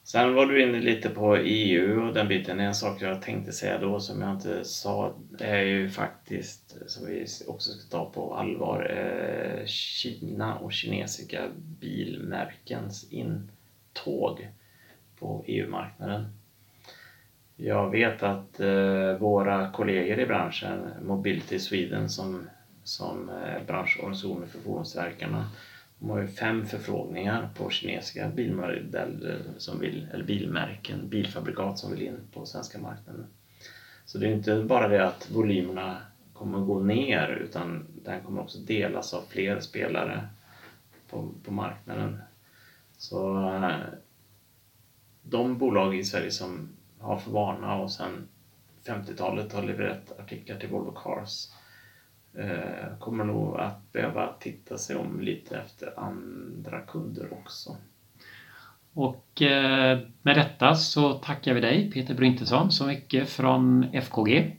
Sen 0.03 0.33
var 0.33 0.45
du 0.45 0.63
inne 0.63 0.79
lite 0.79 1.09
på 1.09 1.35
EU 1.37 2.07
och 2.07 2.13
den 2.13 2.27
biten. 2.27 2.59
En 2.59 2.75
sak 2.75 3.01
jag 3.01 3.21
tänkte 3.21 3.51
säga 3.51 3.77
då 3.79 3.99
som 3.99 4.21
jag 4.21 4.31
inte 4.31 4.65
sa 4.65 5.13
är 5.39 5.61
ju 5.61 5.89
faktiskt, 5.89 6.77
som 6.87 7.07
vi 7.07 7.25
också 7.47 7.71
ska 7.71 7.97
ta 7.97 8.05
på 8.05 8.35
allvar, 8.35 8.91
eh, 8.91 9.65
Kina 9.65 10.55
och 10.55 10.73
kinesiska 10.73 11.41
bilmärkens 11.79 13.11
intåg 13.11 14.47
på 15.19 15.43
EU-marknaden. 15.47 16.25
Jag 17.55 17.89
vet 17.89 18.23
att 18.23 18.59
eh, 18.59 19.17
våra 19.19 19.71
kollegor 19.71 20.19
i 20.19 20.25
branschen, 20.25 20.89
Mobility 21.01 21.59
Sweden 21.59 22.09
som, 22.09 22.49
som 22.83 23.29
eh, 23.29 23.65
branschorganisation 23.67 24.47
för 24.47 24.59
fordonstillverkarna, 24.59 25.49
de 26.03 26.09
har 26.09 26.21
ju 26.21 26.27
fem 26.27 26.65
förfrågningar 26.65 27.49
på 27.55 27.69
kinesiska 27.69 28.29
bilmodeller 28.29 29.41
som 29.57 29.79
vill, 29.79 30.07
eller 30.13 30.23
bilmärken, 30.23 31.09
bilfabrikat 31.09 31.79
som 31.79 31.91
vill 31.91 32.01
in 32.01 32.19
på 32.33 32.45
svenska 32.45 32.79
marknaden. 32.79 33.25
Så 34.05 34.17
det 34.17 34.27
är 34.27 34.31
inte 34.31 34.55
bara 34.55 34.87
det 34.87 35.05
att 35.07 35.29
volymerna 35.31 36.01
kommer 36.33 36.59
att 36.59 36.67
gå 36.67 36.79
ner 36.79 37.27
utan 37.27 37.85
den 38.03 38.21
kommer 38.21 38.41
också 38.41 38.57
delas 38.57 39.13
av 39.13 39.21
fler 39.21 39.59
spelare 39.59 40.27
på, 41.09 41.31
på 41.43 41.51
marknaden. 41.51 42.21
Så 42.97 43.47
eh, 43.55 43.93
de 45.21 45.57
bolag 45.57 45.95
i 45.95 46.03
Sverige 46.03 46.31
som 46.31 46.69
har 46.99 47.17
för 47.17 47.31
vana 47.31 47.75
och 47.75 47.91
sedan 47.91 48.27
50-talet 48.85 49.53
har 49.53 49.63
levererat 49.63 50.19
artiklar 50.19 50.57
till 50.57 50.69
Volvo 50.69 50.91
Cars 50.91 51.47
Eh, 52.37 52.97
kommer 52.99 53.23
nog 53.23 53.59
att 53.59 53.91
behöva 53.91 54.33
titta 54.39 54.77
sig 54.77 54.95
om 54.95 55.21
lite 55.21 55.57
efter 55.57 55.99
andra 55.99 56.79
kunder 56.79 57.27
också. 57.31 57.75
Och 58.93 59.41
eh, 59.41 59.99
med 60.21 60.35
detta 60.35 60.75
så 60.75 61.13
tackar 61.13 61.53
vi 61.53 61.61
dig 61.61 61.91
Peter 61.91 62.13
Bryntesson 62.13 62.71
så 62.71 62.85
mycket 62.85 63.29
från 63.29 63.83
FKG. 63.93 64.57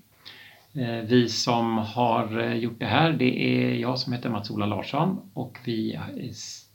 Eh, 0.75 1.05
vi 1.05 1.29
som 1.29 1.79
har 1.79 2.41
eh, 2.41 2.55
gjort 2.55 2.79
det 2.79 2.87
här 2.87 3.13
det 3.13 3.43
är 3.43 3.75
jag 3.75 3.99
som 3.99 4.13
heter 4.13 4.31
Mats-Ola 4.31 4.67
Larsson 4.67 5.31
och 5.35 5.59
vi 5.65 6.01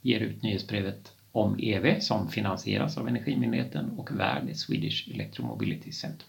ger 0.01 0.19
ut 0.19 0.43
nyhetsbrevet 0.43 1.11
om 1.31 1.59
EV 1.59 1.99
som 1.99 2.29
finansieras 2.29 2.97
av 2.97 3.07
Energimyndigheten 3.07 3.89
och 3.97 4.19
Värd 4.19 4.55
Swedish 4.55 5.09
Electromobility 5.13 5.91
Center. 5.91 6.27